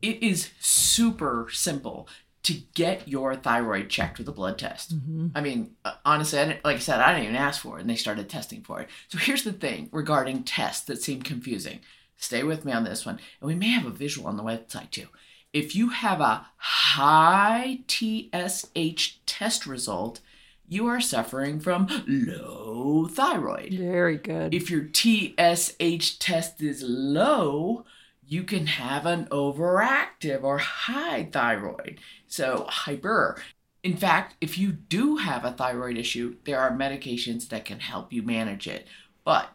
It 0.00 0.22
is 0.22 0.50
super 0.60 1.48
simple 1.50 2.08
to 2.46 2.54
get 2.74 3.08
your 3.08 3.34
thyroid 3.34 3.88
checked 3.88 4.18
with 4.18 4.28
a 4.28 4.32
blood 4.32 4.56
test. 4.56 4.92
I 5.34 5.40
mean, 5.40 5.72
uh, 5.84 5.94
honestly, 6.04 6.38
I 6.38 6.44
didn't, 6.44 6.64
like 6.64 6.76
I 6.76 6.78
said, 6.78 7.00
I 7.00 7.12
didn't 7.12 7.24
even 7.24 7.36
ask 7.36 7.60
for 7.60 7.76
it, 7.76 7.80
and 7.80 7.90
they 7.90 7.96
started 7.96 8.28
testing 8.28 8.62
for 8.62 8.80
it. 8.80 8.88
So 9.08 9.18
here's 9.18 9.42
the 9.42 9.52
thing 9.52 9.88
regarding 9.90 10.44
tests 10.44 10.84
that 10.84 11.02
seem 11.02 11.22
confusing. 11.22 11.80
Stay 12.16 12.44
with 12.44 12.64
me 12.64 12.70
on 12.70 12.84
this 12.84 13.04
one, 13.04 13.18
and 13.40 13.48
we 13.48 13.56
may 13.56 13.70
have 13.70 13.84
a 13.84 13.90
visual 13.90 14.28
on 14.28 14.36
the 14.36 14.44
website 14.44 14.92
too. 14.92 15.08
If 15.52 15.74
you 15.74 15.88
have 15.88 16.20
a 16.20 16.46
high 16.56 17.80
TSH 17.88 19.18
test 19.26 19.66
result, 19.66 20.20
you 20.68 20.86
are 20.86 21.00
suffering 21.00 21.58
from 21.58 21.88
low 22.06 23.08
thyroid. 23.08 23.72
Very 23.72 24.18
good. 24.18 24.54
If 24.54 24.70
your 24.70 24.86
TSH 24.92 26.18
test 26.20 26.62
is 26.62 26.84
low, 26.86 27.84
you 28.28 28.42
can 28.42 28.66
have 28.66 29.06
an 29.06 29.26
overactive 29.26 30.42
or 30.42 30.58
high 30.58 31.28
thyroid. 31.30 32.00
So, 32.36 32.66
hyper. 32.68 33.40
In 33.82 33.96
fact, 33.96 34.36
if 34.42 34.58
you 34.58 34.70
do 34.72 35.16
have 35.16 35.46
a 35.46 35.52
thyroid 35.52 35.96
issue, 35.96 36.36
there 36.44 36.60
are 36.60 36.70
medications 36.70 37.48
that 37.48 37.64
can 37.64 37.80
help 37.80 38.12
you 38.12 38.22
manage 38.22 38.66
it. 38.66 38.86
But 39.24 39.48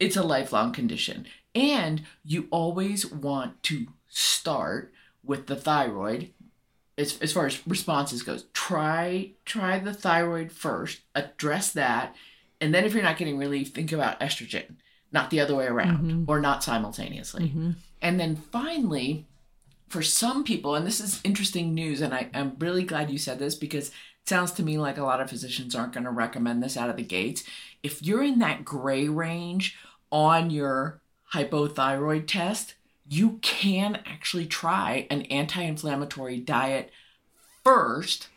it's 0.00 0.16
a 0.16 0.22
lifelong 0.22 0.72
condition. 0.72 1.26
And 1.54 2.04
you 2.24 2.48
always 2.50 3.04
want 3.04 3.62
to 3.64 3.88
start 4.08 4.94
with 5.22 5.46
the 5.46 5.56
thyroid 5.56 6.30
as, 6.96 7.18
as 7.20 7.34
far 7.34 7.46
as 7.46 7.66
responses 7.66 8.22
goes 8.22 8.44
try 8.52 9.30
try 9.44 9.78
the 9.78 9.94
thyroid 9.94 10.52
first 10.52 11.00
address 11.14 11.72
that 11.72 12.14
and 12.60 12.74
then 12.74 12.84
if 12.84 12.92
you're 12.92 13.02
not 13.02 13.16
getting 13.16 13.38
relief 13.38 13.72
think 13.72 13.92
about 13.92 14.20
estrogen 14.20 14.76
not 15.10 15.30
the 15.30 15.40
other 15.40 15.54
way 15.54 15.66
around 15.66 16.04
mm-hmm. 16.04 16.24
or 16.26 16.40
not 16.40 16.62
simultaneously 16.62 17.44
mm-hmm. 17.44 17.70
and 18.02 18.20
then 18.20 18.36
finally 18.36 19.26
for 19.92 20.02
some 20.02 20.42
people 20.42 20.74
and 20.74 20.86
this 20.86 21.00
is 21.00 21.20
interesting 21.22 21.74
news 21.74 22.00
and 22.00 22.14
I, 22.14 22.30
i'm 22.32 22.56
really 22.58 22.82
glad 22.82 23.10
you 23.10 23.18
said 23.18 23.38
this 23.38 23.54
because 23.54 23.88
it 23.88 24.28
sounds 24.28 24.50
to 24.52 24.62
me 24.62 24.78
like 24.78 24.96
a 24.96 25.04
lot 25.04 25.20
of 25.20 25.28
physicians 25.28 25.74
aren't 25.74 25.92
going 25.92 26.04
to 26.04 26.10
recommend 26.10 26.62
this 26.62 26.78
out 26.78 26.88
of 26.88 26.96
the 26.96 27.02
gates 27.02 27.44
if 27.82 28.02
you're 28.02 28.22
in 28.22 28.38
that 28.38 28.64
gray 28.64 29.06
range 29.06 29.76
on 30.10 30.48
your 30.48 31.02
hypothyroid 31.34 32.26
test 32.26 32.74
you 33.06 33.38
can 33.42 34.00
actually 34.06 34.46
try 34.46 35.06
an 35.10 35.22
anti-inflammatory 35.22 36.38
diet 36.38 36.90
first 37.62 38.28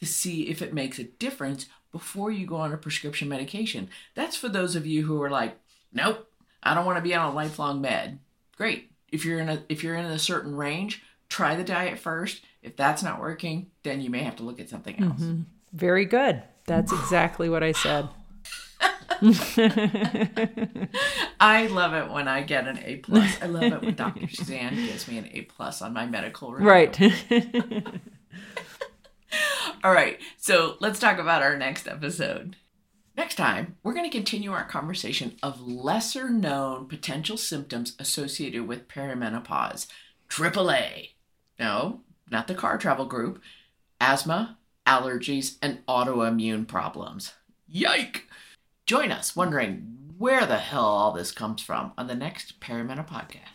to 0.00 0.06
see 0.06 0.48
if 0.48 0.60
it 0.60 0.74
makes 0.74 0.98
a 0.98 1.04
difference 1.04 1.66
before 1.92 2.32
you 2.32 2.46
go 2.46 2.56
on 2.56 2.72
a 2.72 2.76
prescription 2.76 3.28
medication. 3.28 3.88
That's 4.14 4.36
for 4.36 4.48
those 4.48 4.76
of 4.76 4.86
you 4.86 5.06
who 5.06 5.22
are 5.22 5.30
like, 5.30 5.56
nope, 5.92 6.28
I 6.62 6.74
don't 6.74 6.84
want 6.84 6.98
to 6.98 7.02
be 7.02 7.14
on 7.14 7.30
a 7.30 7.34
lifelong 7.34 7.80
med. 7.80 8.18
Great. 8.56 8.90
If 9.10 9.24
you're 9.24 9.40
in 9.40 9.48
a 9.48 9.62
if 9.68 9.82
you're 9.82 9.94
in 9.94 10.04
a 10.04 10.18
certain 10.18 10.56
range, 10.56 11.02
try 11.28 11.56
the 11.56 11.64
diet 11.64 11.98
first. 11.98 12.42
If 12.62 12.76
that's 12.76 13.02
not 13.02 13.20
working, 13.20 13.70
then 13.82 14.00
you 14.00 14.10
may 14.10 14.22
have 14.22 14.36
to 14.36 14.42
look 14.42 14.60
at 14.60 14.68
something 14.68 15.02
else. 15.02 15.20
Mm-hmm. 15.20 15.42
Very 15.72 16.04
good. 16.04 16.42
That's 16.66 16.92
exactly 16.92 17.48
what 17.48 17.62
I 17.62 17.72
said. 17.72 18.08
I 21.40 21.68
love 21.68 21.94
it 21.94 22.10
when 22.10 22.28
I 22.28 22.42
get 22.42 22.68
an 22.68 22.78
A 22.84 22.96
plus. 22.96 23.40
I 23.40 23.46
love 23.46 23.62
it 23.72 23.82
when 23.82 23.94
Dr. 23.94 24.28
Suzanne 24.32 24.74
gives 24.74 25.08
me 25.08 25.18
an 25.18 25.30
A 25.32 25.42
plus 25.42 25.80
on 25.80 25.92
my 25.92 26.06
medical 26.06 26.52
review. 26.52 26.68
Right. 26.68 27.00
All 29.84 29.92
right, 29.92 30.18
so 30.38 30.76
let's 30.80 30.98
talk 30.98 31.18
about 31.18 31.42
our 31.42 31.56
next 31.56 31.86
episode. 31.86 32.56
Next 33.16 33.36
time, 33.36 33.76
we're 33.82 33.94
going 33.94 34.08
to 34.08 34.14
continue 34.14 34.52
our 34.52 34.64
conversation 34.66 35.36
of 35.42 35.66
lesser 35.66 36.28
known 36.28 36.86
potential 36.86 37.38
symptoms 37.38 37.94
associated 37.98 38.68
with 38.68 38.88
perimenopause. 38.88 39.86
AAA. 40.28 41.12
No, 41.58 42.00
not 42.30 42.46
the 42.46 42.54
car 42.54 42.76
travel 42.76 43.06
group. 43.06 43.40
Asthma, 44.00 44.58
allergies, 44.86 45.56
and 45.62 45.84
autoimmune 45.86 46.68
problems. 46.68 47.32
Yike! 47.66 48.26
Join 48.84 49.10
us 49.10 49.34
wondering 49.34 49.96
where 50.18 50.44
the 50.44 50.58
hell 50.58 50.84
all 50.84 51.12
this 51.12 51.32
comes 51.32 51.62
from 51.62 51.92
on 51.96 52.08
the 52.08 52.14
next 52.14 52.60
Perimeno 52.60 53.06
podcast. 53.08 53.46